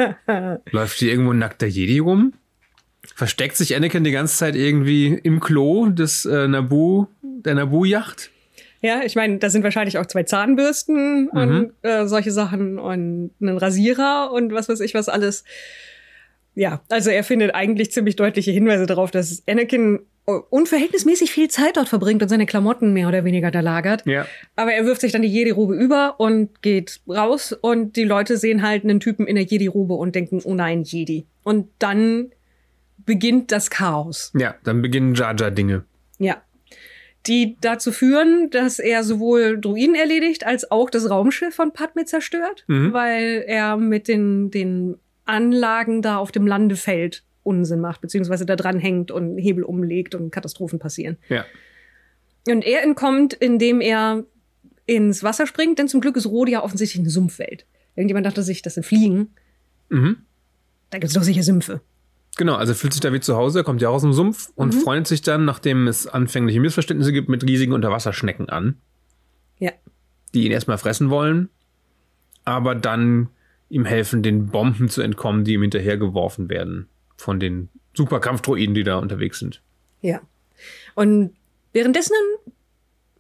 Läuft 0.71 0.99
hier 0.99 1.11
irgendwo 1.11 1.33
ein 1.33 1.39
nackter 1.39 1.67
Jedi 1.67 1.99
rum? 2.01 2.33
Versteckt 3.15 3.57
sich 3.57 3.77
Anakin 3.77 4.03
die 4.03 4.11
ganze 4.11 4.37
Zeit 4.37 4.57
irgendwie 4.57 5.15
im 5.23 5.41
Klo 5.41 5.87
des 5.89 6.25
äh, 6.25 6.49
Naboo, 6.49 7.07
der 7.23 7.55
Naboo-Yacht? 7.55 8.31
Ja, 8.81 9.03
ich 9.03 9.15
meine, 9.15 9.39
da 9.39 9.49
sind 9.49 9.63
wahrscheinlich 9.63 9.97
auch 9.97 10.07
zwei 10.07 10.25
Zahnbürsten 10.25 11.29
und 11.31 11.73
äh, 11.83 12.07
solche 12.07 12.33
Sachen 12.33 12.79
und 12.79 13.31
einen 13.41 13.59
Rasierer 13.59 14.31
und 14.31 14.53
was 14.53 14.69
weiß 14.69 14.81
ich 14.81 14.93
was 14.93 15.09
alles. 15.09 15.45
Ja, 16.55 16.83
also 16.89 17.11
er 17.11 17.25
findet 17.25 17.55
eigentlich 17.55 17.91
ziemlich 17.93 18.17
deutliche 18.17 18.51
Hinweise 18.53 18.87
darauf, 18.87 19.11
dass 19.11 19.43
Anakin 19.49 20.01
äh, 20.27 20.33
unverhältnismäßig 20.51 21.33
viel 21.33 21.49
Zeit 21.49 21.77
dort 21.77 21.89
verbringt 21.89 22.23
und 22.23 22.29
seine 22.29 22.47
Klamotten 22.47 22.93
mehr 22.93 23.09
oder 23.09 23.25
weniger 23.25 23.51
da 23.51 23.61
lagert. 23.61 24.07
Ja. 24.07 24.27
Aber 24.57 24.73
er 24.73 24.87
wirft 24.87 25.01
sich 25.01 25.13
dann 25.13 25.23
die 25.23 25.29
Jedi-Robe 25.29 25.75
über 25.75 26.15
und 26.19 26.63
geht 26.63 27.01
raus 27.09 27.53
und 27.53 27.97
die 27.97 28.05
Leute 28.05 28.37
sehen 28.37 28.63
halt 28.63 28.85
einen 28.85 29.01
Typen 29.01 29.27
in 29.27 29.35
der 29.37 29.45
Jedi-Robe 29.45 29.95
und 29.95 30.15
denken, 30.15 30.41
oh 30.45 30.55
nein, 30.55 30.85
Jedi. 30.85 31.27
Und 31.43 31.69
dann 31.79 32.31
beginnt 33.05 33.53
das 33.53 33.69
Chaos. 33.71 34.33
Ja, 34.39 34.55
dann 34.65 34.81
beginnen 34.81 35.15
Jar 35.15 35.35
Jar 35.37 35.51
Dinge. 35.51 35.85
Ja. 36.19 36.41
Die 37.27 37.57
dazu 37.61 37.91
führen, 37.91 38.51
dass 38.51 38.79
er 38.79 39.03
sowohl 39.03 39.59
Druiden 39.59 39.95
erledigt, 39.95 40.47
als 40.47 40.71
auch 40.71 40.91
das 40.91 41.09
Raumschiff 41.09 41.55
von 41.55 41.73
Padme 41.73 42.05
zerstört, 42.05 42.65
Mhm. 42.67 42.93
weil 42.93 43.45
er 43.47 43.77
mit 43.77 44.09
den, 44.09 44.51
den 44.51 44.97
Anlagen 45.25 46.03
da 46.03 46.17
auf 46.19 46.33
dem 46.33 46.47
Landefeld 46.47 47.25
Unsinn 47.43 47.81
macht, 47.81 48.01
beziehungsweise 48.01 48.47
da 48.47 48.57
dran 48.57 48.79
hängt 48.79 49.11
und 49.11 49.37
Hebel 49.39 49.65
umlegt 49.65 50.15
und 50.15 50.31
Katastrophen 50.31 50.79
passieren. 50.79 51.19
Ja. 51.29 51.45
Und 52.49 52.65
er 52.65 52.83
entkommt, 52.83 53.33
indem 53.35 53.81
er 53.81 54.25
ins 54.87 55.23
Wasser 55.23 55.47
springt, 55.47 55.79
denn 55.79 55.89
zum 55.89 56.01
Glück 56.01 56.17
ist 56.17 56.27
Rhodia 56.27 56.63
offensichtlich 56.63 57.01
eine 57.01 57.11
Sumpfwelt. 57.11 57.67
Irgendjemand 57.97 58.27
dachte 58.27 58.43
sich, 58.43 58.63
das 58.63 58.75
sind 58.75 58.85
Fliegen. 58.85 59.29
Mhm. 59.89 60.17
Da 60.91 60.99
gibt's 60.99 61.15
doch 61.15 61.23
sicher 61.23 61.43
Sümpfe. 61.43 61.81
Genau, 62.37 62.55
also 62.57 62.75
fühlt 62.75 62.93
sich 62.93 63.01
da 63.01 63.13
wie 63.13 63.21
zu 63.21 63.37
Hause, 63.37 63.63
kommt 63.63 63.81
ja 63.81 63.89
aus 63.89 64.03
dem 64.03 64.13
Sumpf 64.13 64.51
und 64.57 64.75
Mhm. 64.75 64.81
freundet 64.81 65.07
sich 65.07 65.23
dann, 65.23 65.45
nachdem 65.45 65.87
es 65.87 66.07
anfängliche 66.07 66.61
Missverständnisse 66.61 67.13
gibt, 67.13 67.29
mit 67.29 67.45
riesigen 67.45 67.73
Unterwasserschnecken 67.73 68.49
an, 68.49 68.77
Ja. 69.61 69.71
die 70.35 70.45
ihn 70.47 70.53
erstmal 70.53 70.79
fressen 70.79 71.11
wollen, 71.11 71.49
aber 72.45 72.75
dann 72.75 73.29
ihm 73.69 73.85
helfen, 73.85 74.23
den 74.23 74.47
Bomben 74.47 74.89
zu 74.89 75.03
entkommen, 75.03 75.45
die 75.45 75.55
ihm 75.55 75.63
hinterhergeworfen 75.63 76.49
werden 76.49 76.89
von 77.17 77.41
den 77.41 77.69
Superkampfdroiden, 77.95 78.75
die 78.75 78.83
da 78.85 78.99
unterwegs 78.99 79.39
sind. 79.39 79.63
Ja. 80.01 80.21
Und 80.95 81.35
währenddessen, 81.73 82.15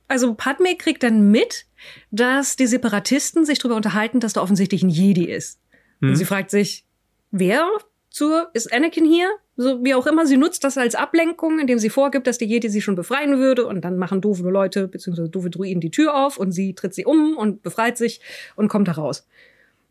also 0.09 0.35
Padme 0.35 0.77
kriegt 0.77 1.03
dann 1.03 1.31
mit, 1.31 1.67
dass 2.11 2.57
die 2.57 2.67
Separatisten 2.67 3.45
sich 3.45 3.59
darüber 3.59 3.77
unterhalten, 3.77 4.21
dass 4.21 4.33
da 4.33 4.43
offensichtlich 4.43 4.83
ein 4.83 4.91
Jedi 4.91 5.25
ist. 5.25 5.61
Und 6.01 6.11
Mhm. 6.11 6.15
sie 6.17 6.25
fragt 6.25 6.51
sich, 6.51 6.85
wer 7.31 7.69
zur, 8.11 8.51
ist 8.53 8.73
Anakin 8.73 9.05
hier? 9.05 9.29
So, 9.57 9.85
wie 9.85 9.95
auch 9.95 10.07
immer, 10.07 10.27
sie 10.27 10.37
nutzt 10.37 10.65
das 10.65 10.77
als 10.79 10.95
Ablenkung, 10.95 11.61
indem 11.61 11.79
sie 11.79 11.91
vorgibt, 11.91 12.27
dass 12.27 12.39
die 12.39 12.45
Jedi 12.45 12.69
sie 12.69 12.83
schon 12.83 12.97
befreien 12.97 13.39
würde 13.39 13.67
und 13.67 13.83
dann 13.83 13.99
machen 13.99 14.21
doofe 14.21 14.49
Leute, 14.49 14.89
beziehungsweise 14.89 15.29
doofe 15.29 15.51
Druiden 15.51 15.81
die 15.81 15.91
Tür 15.91 16.15
auf 16.15 16.37
und 16.39 16.51
sie 16.53 16.75
tritt 16.75 16.95
sie 16.95 17.05
um 17.05 17.37
und 17.37 17.63
befreit 17.63 17.97
sich 17.97 18.21
und 18.57 18.69
kommt 18.69 18.89
heraus. 18.89 19.27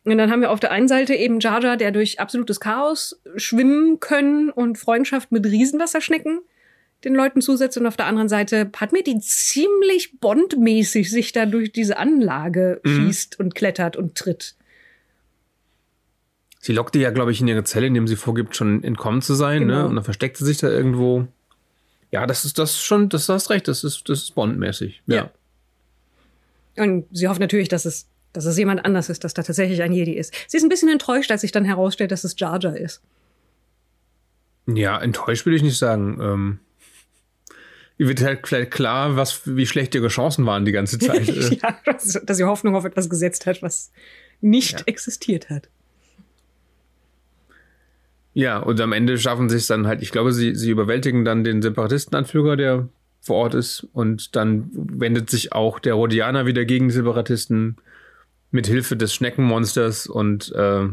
Und 0.06 0.18
dann 0.18 0.30
haben 0.32 0.42
wir 0.42 0.52
auf 0.52 0.60
der 0.60 0.72
einen 0.72 0.88
Seite 0.88 1.16
eben 1.16 1.40
Jar 1.40 1.64
Jar, 1.64 1.78
der 1.78 1.92
durch 1.92 2.20
absolutes 2.20 2.60
Chaos 2.60 3.22
schwimmen 3.38 4.00
können 4.00 4.50
und 4.50 4.78
Freundschaft 4.78 5.32
mit 5.32 5.46
Riesenwasserschnecken 5.46 6.42
den 7.04 7.16
Leuten 7.16 7.42
zusetzt 7.42 7.78
und 7.78 7.86
auf 7.86 7.98
der 7.98 8.06
anderen 8.06 8.30
Seite 8.30 8.66
Padme, 8.66 9.04
die 9.04 9.20
ziemlich 9.20 10.20
bondmäßig 10.20 11.12
sich 11.12 11.32
da 11.34 11.46
durch 11.46 11.72
diese 11.72 11.98
Anlage 11.98 12.80
Mhm. 12.84 13.08
schießt 13.08 13.40
und 13.40 13.56
klettert 13.56 13.98
und 13.98 14.16
tritt. 14.16 14.56
Sie 16.60 16.72
lockt 16.72 16.96
die 16.96 17.00
ja, 17.00 17.12
glaube 17.12 17.34
ich, 17.34 17.42
in 17.42 17.48
ihre 17.50 17.66
Zelle, 17.66 17.88
indem 17.88 18.08
sie 18.08 18.16
vorgibt, 18.16 18.56
schon 18.56 18.84
entkommen 18.86 19.22
zu 19.22 19.34
sein, 19.34 19.66
ne? 19.66 19.74
Genau. 19.74 19.88
Und 19.88 19.96
dann 19.96 20.04
versteckt 20.06 20.38
sie 20.38 20.46
sich 20.46 20.60
da 20.60 20.70
irgendwo. 20.70 21.28
Ja, 22.12 22.26
das 22.26 22.46
ist 22.46 22.58
das 22.58 22.82
schon, 22.82 23.10
das 23.10 23.28
hast 23.28 23.50
recht, 23.50 23.68
das 23.68 23.84
ist, 23.84 24.08
das 24.08 24.20
ist 24.24 24.36
Bond-mäßig. 24.36 25.02
Ja. 25.08 25.30
Ja. 26.78 26.84
Und 26.86 27.06
sie 27.12 27.28
hofft 27.28 27.42
natürlich, 27.42 27.68
dass 27.68 27.84
es, 27.84 28.08
dass 28.34 28.46
es 28.46 28.58
jemand 28.58 28.84
anders 28.86 29.10
ist, 29.10 29.24
dass 29.24 29.34
da 29.34 29.44
tatsächlich 29.44 29.82
ein 29.82 29.94
Jedi 29.94 30.14
ist. 30.14 30.34
Sie 30.48 30.58
ist 30.58 30.64
ein 30.64 30.70
bisschen 30.70 30.90
enttäuscht, 30.90 31.32
als 31.32 31.42
sich 31.42 31.52
dann 31.52 31.66
herausstellt, 31.66 32.12
dass 32.12 32.24
es 32.24 32.36
Jar 32.38 32.60
Jar 32.60 32.76
ist. 32.76 33.02
Ja, 34.68 35.00
enttäuscht 35.00 35.46
will 35.46 35.54
ich 35.54 35.64
nicht 35.64 35.78
sagen. 35.78 36.20
Ähm, 36.22 36.60
ihr 37.98 38.08
wird 38.08 38.22
halt 38.22 38.48
vielleicht 38.48 38.72
klar, 38.72 39.16
was, 39.16 39.42
wie 39.46 39.66
schlecht 39.66 39.94
ihre 39.96 40.08
Chancen 40.08 40.46
waren 40.46 40.66
die 40.66 40.72
ganze 40.72 41.00
Zeit. 41.00 41.28
Ja, 41.62 41.78
dass, 41.86 42.20
dass 42.24 42.38
sie 42.38 42.44
Hoffnung 42.46 42.76
auf 42.76 42.86
etwas 42.86 43.10
gesetzt 43.10 43.46
hat, 43.46 43.62
was 43.62 43.92
nicht 44.42 44.80
Ja. 44.80 44.86
existiert 44.88 45.50
hat. 45.50 45.70
ja, 48.34 48.58
und 48.58 48.82
am 48.82 48.94
Ende 48.94 49.18
schaffen 49.18 49.48
sie 49.50 49.58
es 49.58 49.68
dann 49.68 49.86
halt, 49.86 50.02
ich 50.02 50.12
glaube, 50.12 50.34
sie, 50.34 50.56
sie 50.56 50.72
überwältigen 50.72 51.24
dann 51.24 51.44
den 51.44 51.62
Separatistenanführer, 51.62 52.56
der 52.58 52.90
vor 53.22 53.38
Ort 53.38 53.54
ist, 53.54 53.88
und 53.94 54.36
dann 54.36 54.70
wendet 54.74 55.30
sich 55.30 55.54
auch 55.54 55.80
der 55.80 55.94
Rhodianer 55.94 56.46
wieder 56.46 56.66
gegen 56.66 56.88
die 56.90 56.94
Separatisten 56.94 57.78
mit 58.54 58.68
Hilfe 58.68 58.96
des 58.96 59.14
Schneckenmonsters 59.14 60.06
und 60.08 60.52
äh, 60.54 60.88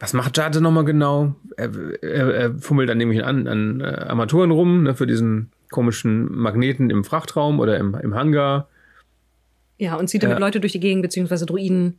was 0.00 0.14
macht 0.14 0.36
Jade 0.36 0.60
nochmal 0.60 0.84
genau? 0.84 1.36
Er, 1.56 1.70
er, 2.02 2.34
er 2.34 2.54
fummelt 2.58 2.88
dann 2.88 2.98
nämlich 2.98 3.22
an, 3.24 3.46
an 3.46 3.80
äh, 3.80 3.84
Armaturen 3.84 4.50
rum, 4.50 4.82
ne, 4.84 4.94
für 4.94 5.06
diesen 5.06 5.52
komischen 5.70 6.34
Magneten 6.34 6.90
im 6.90 7.04
Frachtraum 7.04 7.60
oder 7.60 7.76
im, 7.78 7.94
im 7.94 8.14
Hangar. 8.14 8.68
Ja, 9.78 9.96
und 9.96 10.08
zieht 10.08 10.22
damit 10.22 10.38
Ja. 10.38 10.40
Leute 10.40 10.60
durch 10.60 10.72
die 10.72 10.80
Gegend, 10.80 11.02
beziehungsweise 11.02 11.44
Druiden. 11.46 11.98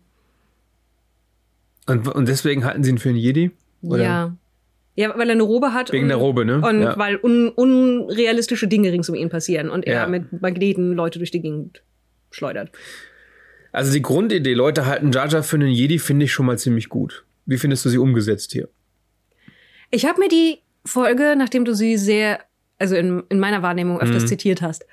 Und, 1.86 2.08
und 2.08 2.27
deswegen 2.27 2.65
halten 2.65 2.84
sie 2.84 2.89
ihn 2.91 2.97
für 2.97 3.10
einen 3.10 3.17
Jedi? 3.17 3.51
Oder? 3.84 4.03
Ja. 4.03 4.36
Ja, 4.95 5.10
weil 5.17 5.27
er 5.29 5.34
eine 5.34 5.43
Robe 5.43 5.73
hat. 5.73 5.91
Wegen 5.91 6.03
und, 6.03 6.10
der 6.10 6.17
Robe, 6.17 6.45
ne? 6.45 6.62
Und 6.67 6.82
Ja. 6.82 6.97
weil 6.97 7.17
un, 7.17 7.49
unrealistische 7.49 8.67
Dinge 8.67 8.91
rings 8.91 9.10
um 9.10 9.15
ihn 9.15 9.29
passieren 9.29 9.69
und 9.69 9.86
er 9.86 9.93
Ja. 10.03 10.08
mit 10.08 10.41
Magneten 10.41 10.93
Leute 10.93 11.19
durch 11.19 11.32
die 11.32 11.41
Gegend 11.41 11.82
schleudert. 12.32 12.71
Also 13.74 13.92
die 13.92 14.02
Grundidee, 14.02 14.54
Leute 14.54 14.86
halten 14.86 15.12
Jar 15.12 15.28
Jar 15.28 15.44
für 15.44 15.58
einen 15.58 15.68
Jedi, 15.70 16.00
finde 16.00 16.26
ich 16.26 16.32
schon 16.32 16.46
mal 16.46 16.58
ziemlich 16.58 16.88
gut. 16.90 17.26
Wie 17.46 17.58
findest 17.58 17.84
du 17.84 17.90
sie 17.90 17.98
umgesetzt 17.98 18.52
hier? 18.54 18.70
Ich 19.90 20.06
habe 20.06 20.20
mir 20.20 20.30
die 20.30 20.60
Folge, 20.86 21.36
nachdem 21.38 21.66
du 21.66 21.74
sie 21.76 21.98
sehr, 21.98 22.40
also 22.80 22.96
in, 22.96 23.24
in 23.30 23.40
meiner 23.40 23.62
Wahrnehmung 23.62 24.00
öfters 24.00 24.24
Mhm. 24.24 24.28
zitiert 24.28 24.62
hast, 24.62 24.86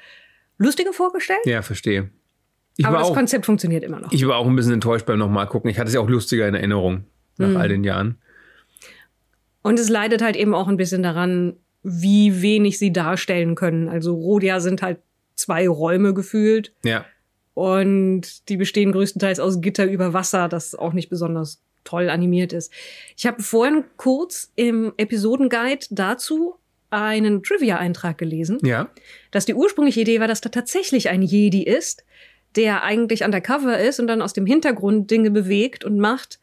lustiger 0.58 0.92
vorgestellt. 0.92 1.40
Ja, 1.44 1.62
verstehe. 1.62 2.10
Ich 2.76 2.86
aber 2.86 2.98
das 2.98 3.08
auch, 3.08 3.14
Konzept 3.14 3.44
funktioniert 3.46 3.84
immer 3.84 4.00
noch. 4.00 4.10
ich 4.12 4.26
war 4.26 4.36
auch 4.36 4.46
ein 4.46 4.56
bisschen 4.56 4.72
enttäuscht 4.72 5.04
beim 5.06 5.18
nochmal 5.18 5.46
gucken. 5.46 5.70
Ich 5.70 5.78
hatte 5.78 5.88
es 5.88 5.94
ja 5.94 6.00
auch 6.00 6.08
lustiger 6.08 6.48
in 6.48 6.54
Erinnerung 6.54 7.04
nach 7.36 7.48
Mhm. 7.48 7.56
all 7.56 7.68
den 7.68 7.84
Jahren. 7.84 8.18
Und 9.62 9.78
es 9.78 9.88
leidet 9.90 10.22
halt 10.22 10.36
eben 10.36 10.54
auch 10.54 10.68
ein 10.68 10.76
bisschen 10.78 11.02
daran, 11.02 11.56
wie 11.82 12.40
wenig 12.42 12.78
sie 12.78 12.92
darstellen 12.92 13.54
können. 13.54 13.88
Also 13.88 14.14
Rodia 14.14 14.60
sind 14.60 14.80
halt 14.82 14.98
zwei 15.34 15.68
Räume 15.68 16.14
gefühlt 16.14 16.72
Ja. 16.82 17.04
Und 17.60 18.48
die 18.48 18.56
bestehen 18.56 18.90
größtenteils 18.92 19.38
aus 19.38 19.60
Gitter 19.60 19.84
über 19.84 20.14
Wasser, 20.14 20.48
das 20.48 20.74
auch 20.74 20.94
nicht 20.94 21.10
besonders 21.10 21.60
toll 21.84 22.08
animiert 22.08 22.54
ist. 22.54 22.72
Ich 23.18 23.26
habe 23.26 23.42
vorhin 23.42 23.84
kurz 23.98 24.50
im 24.56 24.94
Episodenguide 24.96 25.86
dazu 25.90 26.54
einen 26.88 27.42
Trivia-Eintrag 27.42 28.16
gelesen, 28.16 28.58
Ja. 28.62 28.88
dass 29.30 29.44
die 29.44 29.52
ursprüngliche 29.54 30.00
Idee 30.00 30.20
war, 30.20 30.26
dass 30.28 30.40
da 30.40 30.48
tatsächlich 30.48 31.10
ein 31.10 31.20
Jedi 31.20 31.62
ist, 31.62 32.02
der 32.56 32.82
eigentlich 32.82 33.24
undercover 33.24 33.78
ist 33.78 34.00
und 34.00 34.06
dann 34.06 34.22
aus 34.22 34.32
dem 34.32 34.46
Hintergrund 34.46 35.10
Dinge 35.10 35.30
bewegt 35.30 35.84
und 35.84 35.98
macht, 35.98 36.40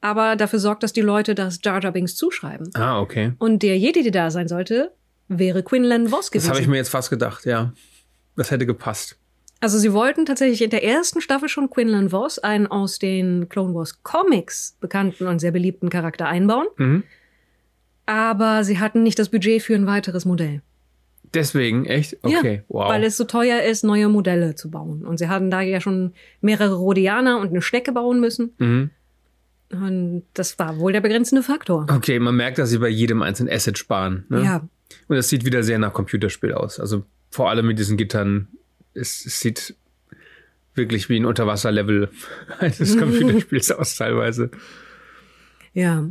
aber 0.00 0.36
dafür 0.36 0.60
sorgt, 0.60 0.84
dass 0.84 0.92
die 0.92 1.00
Leute 1.00 1.34
das 1.34 1.58
Jar 1.64 1.82
Jar 1.82 1.90
Binks 1.92 2.14
zuschreiben. 2.14 2.70
Ah, 2.74 3.00
okay. 3.00 3.32
Und 3.40 3.62
der 3.64 3.76
Jedi, 3.78 4.02
der 4.04 4.12
da 4.12 4.30
sein 4.30 4.46
sollte, 4.46 4.92
wäre 5.26 5.64
Quinlan 5.64 6.08
Voss 6.08 6.26
Das 6.26 6.30
gewesen. 6.30 6.50
habe 6.50 6.60
ich 6.60 6.68
mir 6.68 6.76
jetzt 6.76 6.88
fast 6.90 7.10
gedacht, 7.10 7.46
ja. 7.46 7.72
Das 8.36 8.50
hätte 8.52 8.64
gepasst. 8.64 9.18
Also 9.62 9.78
sie 9.78 9.92
wollten 9.94 10.26
tatsächlich 10.26 10.60
in 10.62 10.68
der 10.70 10.84
ersten 10.84 11.20
Staffel 11.22 11.48
schon 11.48 11.70
Quinlan 11.70 12.10
Voss, 12.10 12.38
einen 12.38 12.66
aus 12.66 12.98
den 12.98 13.48
Clone 13.48 13.74
Wars 13.74 14.02
Comics 14.02 14.76
bekannten 14.80 15.26
und 15.26 15.38
sehr 15.38 15.52
beliebten 15.52 15.88
Charakter 15.88 16.26
einbauen, 16.28 16.66
Mhm. 16.76 17.02
aber 18.06 18.64
sie 18.64 18.78
hatten 18.78 19.02
nicht 19.02 19.18
das 19.18 19.28
Budget 19.30 19.62
für 19.62 19.74
ein 19.74 19.86
weiteres 19.86 20.24
Modell. 20.24 20.62
Deswegen, 21.34 21.86
echt? 21.86 22.18
Okay, 22.22 22.56
ja, 22.56 22.62
wow. 22.68 22.90
Weil 22.90 23.04
es 23.04 23.16
so 23.16 23.24
teuer 23.24 23.62
ist, 23.62 23.84
neue 23.84 24.08
Modelle 24.10 24.54
zu 24.54 24.70
bauen. 24.70 25.06
Und 25.06 25.16
sie 25.18 25.28
hatten 25.28 25.50
da 25.50 25.62
ja 25.62 25.80
schon 25.80 26.12
mehrere 26.42 26.74
Rhodianer 26.74 27.38
und 27.38 27.48
eine 27.48 27.62
Schnecke 27.62 27.92
bauen 27.92 28.20
müssen. 28.20 28.52
mhm. 28.58 28.90
Und 29.70 30.24
das 30.34 30.58
war 30.58 30.78
wohl 30.78 30.92
der 30.92 31.00
begrenzende 31.00 31.42
Faktor. 31.42 31.86
Okay, 31.90 32.18
man 32.18 32.36
merkt, 32.36 32.58
dass 32.58 32.68
sie 32.68 32.76
bei 32.76 32.90
jedem 32.90 33.22
einzelnen 33.22 33.50
Asset 33.50 33.78
sparen. 33.78 34.26
Ne? 34.28 34.44
Ja, 34.44 34.68
Und 35.08 35.16
es 35.16 35.30
sieht 35.30 35.46
wieder 35.46 35.62
sehr 35.62 35.78
nach 35.78 35.94
Computerspiel 35.94 36.52
aus. 36.52 36.78
Also 36.78 37.04
vor 37.30 37.48
allem 37.48 37.66
mit 37.68 37.78
diesen 37.78 37.96
Gittern. 37.96 38.48
Es, 38.94 39.24
es 39.26 39.40
sieht 39.40 39.74
wirklich 40.74 41.08
wie 41.08 41.18
ein 41.20 41.26
Unterwasserlevel 41.26 42.10
eines 42.58 42.96
Computerspiels 42.98 43.70
aus 43.72 43.96
teilweise. 43.96 44.50
ja. 45.72 46.04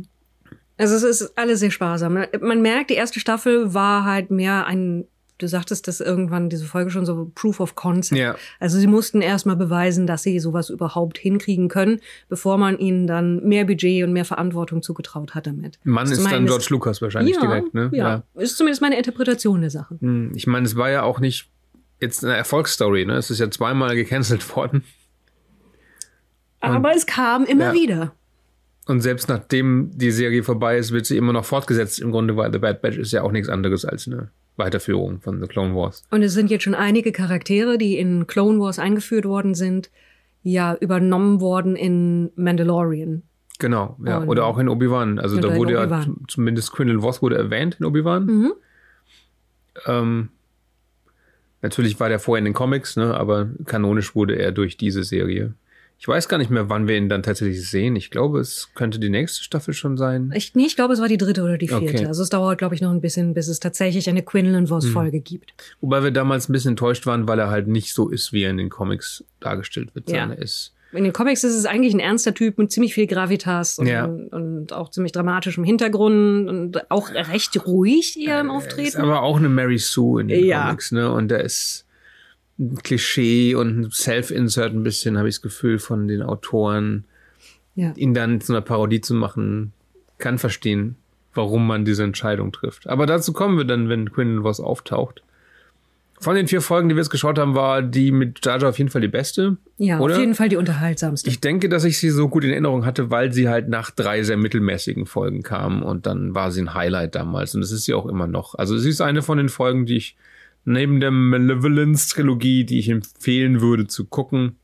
Also 0.78 0.96
es 0.96 1.02
ist 1.20 1.38
alles 1.38 1.60
sehr 1.60 1.70
sparsam. 1.70 2.18
Man 2.40 2.62
merkt, 2.62 2.90
die 2.90 2.94
erste 2.94 3.20
Staffel 3.20 3.72
war 3.72 4.04
halt 4.04 4.32
mehr 4.32 4.66
ein, 4.66 5.04
du 5.38 5.46
sagtest 5.46 5.86
das 5.86 6.00
irgendwann, 6.00 6.48
diese 6.48 6.64
Folge 6.64 6.90
schon 6.90 7.06
so 7.06 7.30
Proof 7.36 7.60
of 7.60 7.74
Concept. 7.76 8.18
Ja. 8.18 8.34
Also 8.58 8.78
sie 8.80 8.88
mussten 8.88 9.20
erstmal 9.20 9.54
beweisen, 9.54 10.08
dass 10.08 10.24
sie 10.24 10.40
sowas 10.40 10.70
überhaupt 10.70 11.18
hinkriegen 11.18 11.68
können, 11.68 12.00
bevor 12.28 12.58
man 12.58 12.78
ihnen 12.78 13.06
dann 13.06 13.46
mehr 13.46 13.64
Budget 13.64 14.02
und 14.02 14.12
mehr 14.12 14.24
Verantwortung 14.24 14.82
zugetraut 14.82 15.34
hat 15.36 15.46
damit. 15.46 15.78
Mann 15.84 16.10
ist 16.10 16.24
dann 16.24 16.46
George 16.46 16.66
Lucas 16.70 17.00
wahrscheinlich 17.00 17.36
ja, 17.36 17.42
direkt, 17.42 17.74
ne? 17.74 17.90
Ja. 17.92 18.24
ist 18.34 18.56
zumindest 18.56 18.80
meine 18.82 18.96
Interpretation 18.96 19.60
der 19.60 19.70
Sache. 19.70 19.98
Hm, 20.00 20.32
Ich 20.34 20.48
meine, 20.48 20.66
es 20.66 20.74
war 20.74 20.90
ja 20.90 21.02
auch 21.02 21.20
nicht 21.20 21.48
jetzt 22.02 22.22
eine 22.24 22.36
Erfolgsstory, 22.36 23.06
ne? 23.06 23.14
Es 23.14 23.30
ist 23.30 23.38
ja 23.38 23.50
zweimal 23.50 23.94
gecancelt 23.96 24.44
worden. 24.56 24.84
Aber 26.60 26.94
es 26.94 27.06
kam 27.06 27.44
immer 27.44 27.66
Ja. 27.68 27.72
wieder. 27.72 28.12
Und 28.86 29.00
selbst 29.00 29.28
nachdem 29.28 29.90
die 29.94 30.10
Serie 30.10 30.42
vorbei 30.42 30.76
ist, 30.76 30.92
wird 30.92 31.06
sie 31.06 31.16
immer 31.16 31.32
noch 31.32 31.44
fortgesetzt. 31.44 32.00
Im 32.00 32.10
Grunde, 32.10 32.36
weil 32.36 32.52
The 32.52 32.58
Bad 32.58 32.82
Batch 32.82 32.98
ist 32.98 33.12
ja 33.12 33.22
auch 33.22 33.32
nichts 33.32 33.48
anderes 33.48 33.84
als 33.84 34.06
eine 34.06 34.30
Weiterführung 34.56 35.20
von 35.20 35.40
The 35.40 35.46
Clone 35.46 35.74
Wars. 35.74 36.02
Und 36.10 36.22
es 36.22 36.34
sind 36.34 36.50
jetzt 36.50 36.64
schon 36.64 36.74
einige 36.74 37.12
Charaktere, 37.12 37.78
die 37.78 37.96
in 37.96 38.26
Clone 38.26 38.58
Wars 38.58 38.78
eingeführt 38.80 39.24
worden 39.24 39.54
sind, 39.54 39.90
ja 40.42 40.74
übernommen 40.74 41.40
worden 41.40 41.76
in 41.76 42.32
Mandalorian. 42.34 43.22
Genau, 43.60 43.96
ja. 44.04 44.18
Und- 44.18 44.28
Oder 44.28 44.46
auch 44.46 44.58
in 44.58 44.68
Obi-Wan. 44.68 45.20
Also 45.20 45.38
da 45.40 45.54
wurde 45.54 45.74
ja 45.74 46.04
zumindest 46.26 46.72
Quinlan 46.72 47.02
Voss 47.02 47.22
wurde 47.22 47.36
erwähnt 47.36 47.76
in 47.78 47.86
Obi-Wan. 47.86 48.26
Mhm. 48.26 48.52
Ähm, 49.86 50.28
natürlich 51.62 51.98
war 51.98 52.08
der 52.08 52.18
vorher 52.18 52.40
in 52.40 52.44
den 52.44 52.54
Comics, 52.54 52.96
ne? 52.96 53.14
aber 53.14 53.48
kanonisch 53.64 54.14
wurde 54.14 54.36
er 54.36 54.52
durch 54.52 54.76
diese 54.76 55.04
Serie. 55.04 55.54
Ich 56.02 56.08
weiß 56.08 56.28
gar 56.28 56.38
nicht 56.38 56.50
mehr, 56.50 56.68
wann 56.68 56.88
wir 56.88 56.96
ihn 56.96 57.08
dann 57.08 57.22
tatsächlich 57.22 57.70
sehen. 57.70 57.94
Ich 57.94 58.10
glaube, 58.10 58.40
es 58.40 58.70
könnte 58.74 58.98
die 58.98 59.08
nächste 59.08 59.44
Staffel 59.44 59.72
schon 59.72 59.96
sein. 59.96 60.32
Ich, 60.34 60.52
nee, 60.56 60.66
ich 60.66 60.74
glaube, 60.74 60.94
es 60.94 61.00
war 61.00 61.06
die 61.06 61.16
dritte 61.16 61.44
oder 61.44 61.56
die 61.56 61.68
vierte. 61.68 61.84
Okay. 61.84 62.06
Also 62.06 62.24
es 62.24 62.28
dauert, 62.28 62.58
glaube 62.58 62.74
ich, 62.74 62.80
noch 62.80 62.90
ein 62.90 63.00
bisschen, 63.00 63.34
bis 63.34 63.46
es 63.46 63.60
tatsächlich 63.60 64.08
eine 64.08 64.24
Quinlan 64.24 64.66
Voss 64.66 64.86
Folge 64.88 65.20
gibt. 65.20 65.54
Wobei 65.80 66.02
wir 66.02 66.10
damals 66.10 66.48
ein 66.48 66.54
bisschen 66.54 66.70
enttäuscht 66.70 67.06
waren, 67.06 67.28
weil 67.28 67.38
er 67.38 67.50
halt 67.50 67.68
nicht 67.68 67.94
so 67.94 68.08
ist, 68.08 68.32
wie 68.32 68.42
er 68.42 68.50
in 68.50 68.56
den 68.56 68.68
Comics 68.68 69.24
dargestellt 69.38 69.94
wird. 69.94 70.10
Ja. 70.10 70.22
sondern 70.22 70.38
Er 70.38 70.42
ist 70.42 70.74
In 70.92 71.04
den 71.04 71.12
Comics 71.12 71.42
ist 71.42 71.54
es 71.54 71.64
eigentlich 71.64 71.94
ein 71.94 72.00
ernster 72.00 72.34
Typ 72.34 72.58
mit 72.58 72.70
ziemlich 72.70 72.92
viel 72.94 73.06
Gravitas 73.06 73.78
und, 73.78 73.86
Ja. 73.86 74.04
und 74.04 74.72
auch 74.72 74.90
ziemlich 74.90 75.12
dramatischem 75.12 75.64
Hintergrund 75.64 76.48
und 76.48 76.90
auch 76.90 77.10
recht 77.10 77.66
ruhig 77.66 78.18
eher 78.20 78.40
im 78.40 78.48
ist 78.48 78.52
Auftreten. 78.52 79.00
aber 79.00 79.22
auch 79.22 79.38
eine 79.38 79.48
Mary 79.48 79.78
Sue 79.78 80.20
in 80.20 80.28
den 80.28 80.44
Ja. 80.44 80.66
Comics, 80.66 80.92
ne? 80.92 81.10
Und 81.10 81.28
der 81.28 81.44
ist 81.44 81.86
ein 82.58 82.76
Klischee 82.82 83.54
und 83.54 83.80
ein 83.80 83.90
Self-Insert 83.90 84.72
ein 84.74 84.82
bisschen, 84.82 85.16
habe 85.18 85.28
ich 85.28 85.36
das 85.36 85.42
Gefühl, 85.42 85.78
von 85.78 86.08
den 86.08 86.22
Autoren. 86.22 87.04
Ja. 87.74 87.92
Ihn 87.96 88.12
dann 88.12 88.40
zu 88.42 88.52
einer 88.52 88.60
Parodie 88.60 89.00
zu 89.00 89.14
machen, 89.14 89.72
kann 90.18 90.36
verstehen, 90.38 90.96
warum 91.32 91.66
man 91.66 91.86
diese 91.86 92.04
Entscheidung 92.04 92.52
trifft. 92.52 92.86
Aber 92.86 93.06
dazu 93.06 93.32
kommen 93.32 93.56
wir 93.56 93.64
dann, 93.64 93.88
wenn 93.88 94.12
Quinlan 94.12 94.44
was 94.44 94.60
auftaucht. 94.60 95.22
Von 96.22 96.36
den 96.36 96.46
vier 96.46 96.60
Folgen, 96.60 96.88
die 96.88 96.94
wir 96.94 97.02
jetzt 97.02 97.10
geschaut 97.10 97.36
haben, 97.36 97.56
war 97.56 97.82
die 97.82 98.12
mit 98.12 98.46
Jar 98.46 98.62
auf 98.62 98.78
jeden 98.78 98.90
Fall 98.90 99.00
die 99.00 99.08
beste. 99.08 99.56
Ja, 99.76 99.98
oder? 99.98 100.14
auf 100.14 100.20
jeden 100.20 100.36
Fall 100.36 100.48
die 100.48 100.56
unterhaltsamste. 100.56 101.28
Ich 101.28 101.40
denke, 101.40 101.68
dass 101.68 101.82
ich 101.82 101.98
sie 101.98 102.10
so 102.10 102.28
gut 102.28 102.44
in 102.44 102.50
Erinnerung 102.50 102.86
hatte, 102.86 103.10
weil 103.10 103.32
sie 103.32 103.48
halt 103.48 103.68
nach 103.68 103.90
drei 103.90 104.22
sehr 104.22 104.36
mittelmäßigen 104.36 105.06
Folgen 105.06 105.42
kam 105.42 105.82
und 105.82 106.06
dann 106.06 106.32
war 106.32 106.52
sie 106.52 106.62
ein 106.62 106.74
Highlight 106.74 107.16
damals 107.16 107.56
und 107.56 107.60
das 107.60 107.72
ist 107.72 107.84
sie 107.84 107.94
auch 107.94 108.06
immer 108.06 108.28
noch. 108.28 108.54
Also 108.54 108.78
sie 108.78 108.90
ist 108.90 109.00
eine 109.00 109.22
von 109.22 109.36
den 109.36 109.48
Folgen, 109.48 109.84
die 109.84 109.96
ich 109.96 110.16
neben 110.64 111.00
der 111.00 111.10
Malevolence-Trilogie, 111.10 112.64
die 112.64 112.78
ich 112.78 112.88
empfehlen 112.88 113.60
würde 113.60 113.88
zu 113.88 114.04
gucken, 114.04 114.56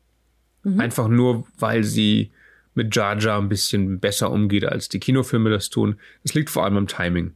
einfach 0.76 1.08
nur, 1.08 1.44
weil 1.58 1.82
sie 1.82 2.30
mit 2.74 2.94
Jar 2.94 3.16
ein 3.36 3.48
bisschen 3.48 3.98
besser 3.98 4.30
umgeht, 4.30 4.64
als 4.64 4.88
die 4.88 5.00
Kinofilme 5.00 5.50
das 5.50 5.70
tun. 5.70 5.96
Es 6.22 6.34
liegt 6.34 6.50
vor 6.50 6.64
allem 6.64 6.76
am 6.76 6.86
Timing. 6.86 7.32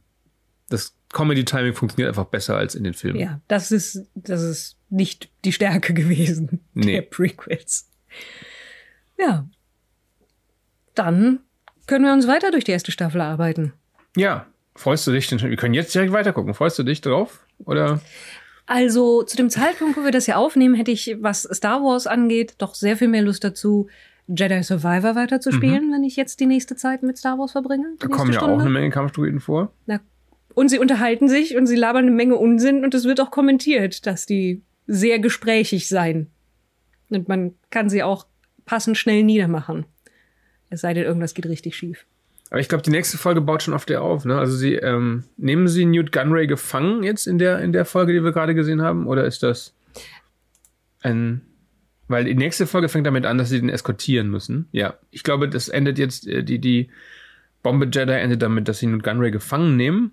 Das 0.69 0.95
Comedy-Timing 1.13 1.73
funktioniert 1.73 2.09
einfach 2.09 2.25
besser 2.25 2.57
als 2.57 2.75
in 2.75 2.83
den 2.83 2.93
Filmen. 2.93 3.19
ja, 3.19 3.39
das 3.47 3.71
ist, 3.71 4.05
das 4.15 4.41
ist 4.41 4.77
nicht 4.89 5.29
die 5.45 5.53
Stärke 5.53 5.93
gewesen 5.93 6.59
Nee. 6.73 6.95
der 6.95 7.01
Prequels. 7.03 7.89
Ja. 9.17 9.47
Dann 10.95 11.39
können 11.87 12.05
wir 12.05 12.13
uns 12.13 12.27
weiter 12.27 12.51
durch 12.51 12.63
die 12.63 12.71
erste 12.71 12.91
Staffel 12.91 13.21
arbeiten. 13.21 13.73
ja. 14.15 14.45
Freust 14.75 15.05
du 15.05 15.11
dich 15.11 15.27
denn 15.27 15.37
schon? 15.37 15.51
Wir 15.51 15.55
können 15.57 15.75
jetzt 15.75 15.93
direkt 15.93 16.13
weitergucken. 16.13 16.55
Freust 16.55 16.79
du 16.79 16.83
dich 16.83 16.99
drauf? 16.99 17.45
Oder? 17.59 18.01
Also 18.65 19.21
zu 19.21 19.37
dem 19.37 19.51
Zeitpunkt, 19.51 19.95
wo 19.97 20.03
wir 20.03 20.09
das 20.09 20.25
hier 20.25 20.35
aufnehmen, 20.39 20.73
hätte 20.73 20.89
ich, 20.89 21.15
was 21.19 21.43
Star 21.43 21.83
Wars 21.83 22.07
angeht, 22.07 22.55
doch 22.57 22.73
sehr 22.73 22.97
viel 22.97 23.07
mehr 23.07 23.21
Lust 23.21 23.43
dazu, 23.43 23.87
Jedi 24.25 24.63
Survivor 24.63 25.13
weiterzuspielen, 25.13 25.91
wenn 25.93 26.03
ich 26.03 26.15
jetzt 26.15 26.39
die 26.39 26.47
nächste 26.47 26.75
Zeit 26.75 27.03
mit 27.03 27.19
Star 27.19 27.37
Wars 27.37 27.51
verbringe. 27.51 27.85
Da 27.99 28.07
kommen 28.07 28.33
ja 28.33 28.39
auch 28.39 28.45
Stunde. 28.45 28.61
eine 28.63 28.71
Menge 28.71 28.89
Kampfdruiden 28.89 29.39
vor. 29.41 29.71
Na, 29.85 29.99
und 30.55 30.69
sie 30.69 30.79
unterhalten 30.79 31.27
sich 31.27 31.55
und 31.55 31.67
sie 31.67 31.75
labern 31.75 32.05
eine 32.05 32.15
Menge 32.15 32.35
Unsinn 32.35 32.83
und 32.83 32.93
es 32.93 33.05
wird 33.05 33.21
auch 33.21 33.31
kommentiert, 33.31 34.05
dass 34.05 34.25
die 34.25 34.61
sehr 34.87 35.19
gesprächig 35.19 35.87
seien. 35.87 36.27
Und 37.09 37.27
man 37.27 37.53
kann 37.69 37.89
sie 37.89 38.03
auch 38.03 38.25
passend 38.65 38.97
schnell 38.97 39.23
niedermachen. 39.23 39.85
Es 40.69 40.81
sei 40.81 40.93
denn, 40.93 41.03
irgendwas 41.03 41.33
geht 41.33 41.45
richtig 41.45 41.75
schief. 41.75 42.05
Aber 42.49 42.59
ich 42.59 42.69
glaube, 42.69 42.83
die 42.83 42.91
nächste 42.91 43.17
Folge 43.17 43.41
baut 43.41 43.63
schon 43.63 43.73
auf 43.73 43.85
der 43.85 44.03
auf. 44.03 44.25
Ne? 44.25 44.37
Also 44.37 44.55
sie 44.55 44.75
ähm, 44.75 45.23
nehmen 45.37 45.67
sie 45.67 45.85
Newt 45.85 46.11
Gunray 46.11 46.45
gefangen 46.45 47.03
jetzt 47.03 47.25
in 47.25 47.39
der 47.39 47.59
in 47.59 47.73
der 47.73 47.85
Folge, 47.85 48.13
die 48.13 48.23
wir 48.23 48.31
gerade 48.31 48.53
gesehen 48.53 48.81
haben, 48.81 49.07
oder 49.07 49.25
ist 49.25 49.41
das 49.43 49.73
ein 51.01 51.41
weil 52.07 52.25
die 52.25 52.35
nächste 52.35 52.67
Folge 52.67 52.89
fängt 52.89 53.07
damit 53.07 53.25
an, 53.25 53.39
dass 53.39 53.49
sie 53.49 53.59
den 53.59 53.69
eskortieren 53.69 54.29
müssen. 54.29 54.67
Ja, 54.71 54.95
ich 55.09 55.23
glaube, 55.23 55.49
das 55.49 55.67
endet 55.67 55.97
jetzt 55.97 56.27
äh, 56.27 56.43
die 56.43 56.59
die 56.59 56.91
Bombe 57.63 57.89
Jedi 57.91 58.13
endet 58.13 58.41
damit, 58.41 58.67
dass 58.67 58.79
sie 58.79 58.87
Newt 58.87 59.03
Gunray 59.03 59.31
gefangen 59.31 59.75
nehmen. 59.75 60.11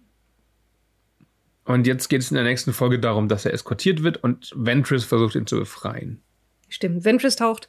Und 1.65 1.87
jetzt 1.87 2.09
geht 2.09 2.23
es 2.23 2.31
in 2.31 2.37
der 2.37 2.45
nächsten 2.45 2.73
Folge 2.73 2.99
darum, 2.99 3.29
dass 3.29 3.45
er 3.45 3.53
eskortiert 3.53 4.03
wird 4.03 4.23
und 4.23 4.53
Ventress 4.57 5.05
versucht 5.05 5.35
ihn 5.35 5.47
zu 5.47 5.59
befreien. 5.59 6.21
Stimmt, 6.69 7.05
Ventress 7.05 7.37
taucht 7.37 7.69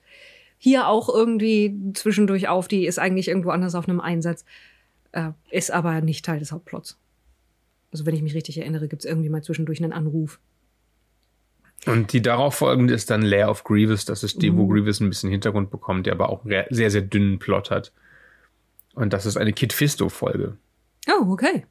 hier 0.64 0.88
auch 0.88 1.10
irgendwie 1.10 1.76
zwischendurch 1.96 2.48
auf. 2.48 2.68
Die 2.68 2.86
ist 2.86 3.00
eigentlich 3.00 3.30
irgendwo 3.30 3.50
anders 3.50 3.74
auf 3.74 3.90
einem 3.90 4.00
Einsatz, 4.00 4.46
äh, 5.12 5.32
ist 5.50 5.72
aber 5.72 6.02
nicht 6.02 6.24
Teil 6.24 6.38
des 6.38 6.52
Hauptplots. 6.52 7.00
Also 7.92 8.06
wenn 8.06 8.14
ich 8.14 8.22
mich 8.22 8.36
richtig 8.36 8.60
erinnere, 8.60 8.88
gibt 8.88 9.04
es 9.04 9.10
irgendwie 9.10 9.30
mal 9.30 9.42
zwischendurch 9.42 9.82
einen 9.82 9.92
Anruf. 9.92 10.40
Und 11.88 12.14
die 12.14 12.22
darauf 12.22 12.54
folgende 12.54 12.94
ist 12.94 13.10
dann 13.10 13.24
Lair 13.24 13.50
of 13.50 13.64
Grievous. 13.64 14.06
Das 14.06 14.24
ist 14.24 14.44
die, 14.44 14.56
wo 14.56 14.68
Grievous 14.68 15.00
ein 15.00 15.10
bisschen 15.10 15.32
Hintergrund 15.32 15.72
bekommt, 15.72 16.06
der 16.06 16.14
aber 16.14 16.30
auch 16.30 16.46
einen 16.46 16.64
sehr, 16.70 16.92
sehr 16.92 17.02
dünnen 17.02 17.40
Plot 17.40 17.72
hat. 17.72 17.92
Und 18.94 19.14
das 19.14 19.26
ist 19.26 19.38
eine 19.38 19.54
Kid 19.54 19.74
Fisto-Folge. 19.74 20.58
Oh, 21.10 21.32
okay. 21.32 21.66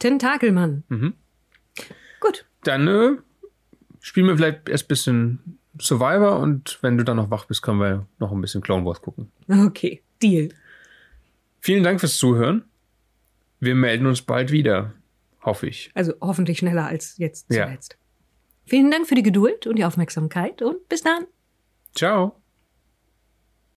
Tentakelmann. 0.00 0.82
Mhm. 0.88 1.14
Gut. 2.20 2.44
Dann 2.64 2.86
äh, 2.88 3.16
spielen 4.00 4.26
wir 4.26 4.36
vielleicht 4.36 4.68
erst 4.68 4.84
ein 4.84 4.88
bisschen 4.88 5.58
Survivor 5.80 6.38
und 6.40 6.78
wenn 6.82 6.96
du 6.96 7.04
dann 7.04 7.16
noch 7.16 7.30
wach 7.30 7.44
bist, 7.44 7.62
können 7.62 7.80
wir 7.80 8.06
noch 8.18 8.32
ein 8.32 8.40
bisschen 8.40 8.62
Clone 8.62 8.84
Wars 8.84 9.00
gucken. 9.02 9.30
Okay. 9.48 10.02
Deal. 10.22 10.48
Vielen 11.60 11.82
Dank 11.84 12.00
fürs 12.00 12.16
Zuhören. 12.16 12.64
Wir 13.60 13.74
melden 13.74 14.06
uns 14.06 14.22
bald 14.22 14.50
wieder. 14.52 14.92
Hoffe 15.42 15.66
ich. 15.68 15.90
Also 15.94 16.14
hoffentlich 16.20 16.58
schneller 16.58 16.86
als 16.86 17.18
jetzt 17.18 17.52
Ja. 17.52 17.66
zuletzt. 17.66 17.96
Vielen 18.64 18.90
Dank 18.90 19.06
für 19.06 19.14
die 19.14 19.22
Geduld 19.22 19.66
und 19.66 19.76
die 19.76 19.84
Aufmerksamkeit 19.84 20.60
und 20.62 20.88
bis 20.88 21.02
dann. 21.02 21.26
Ciao. 21.94 22.40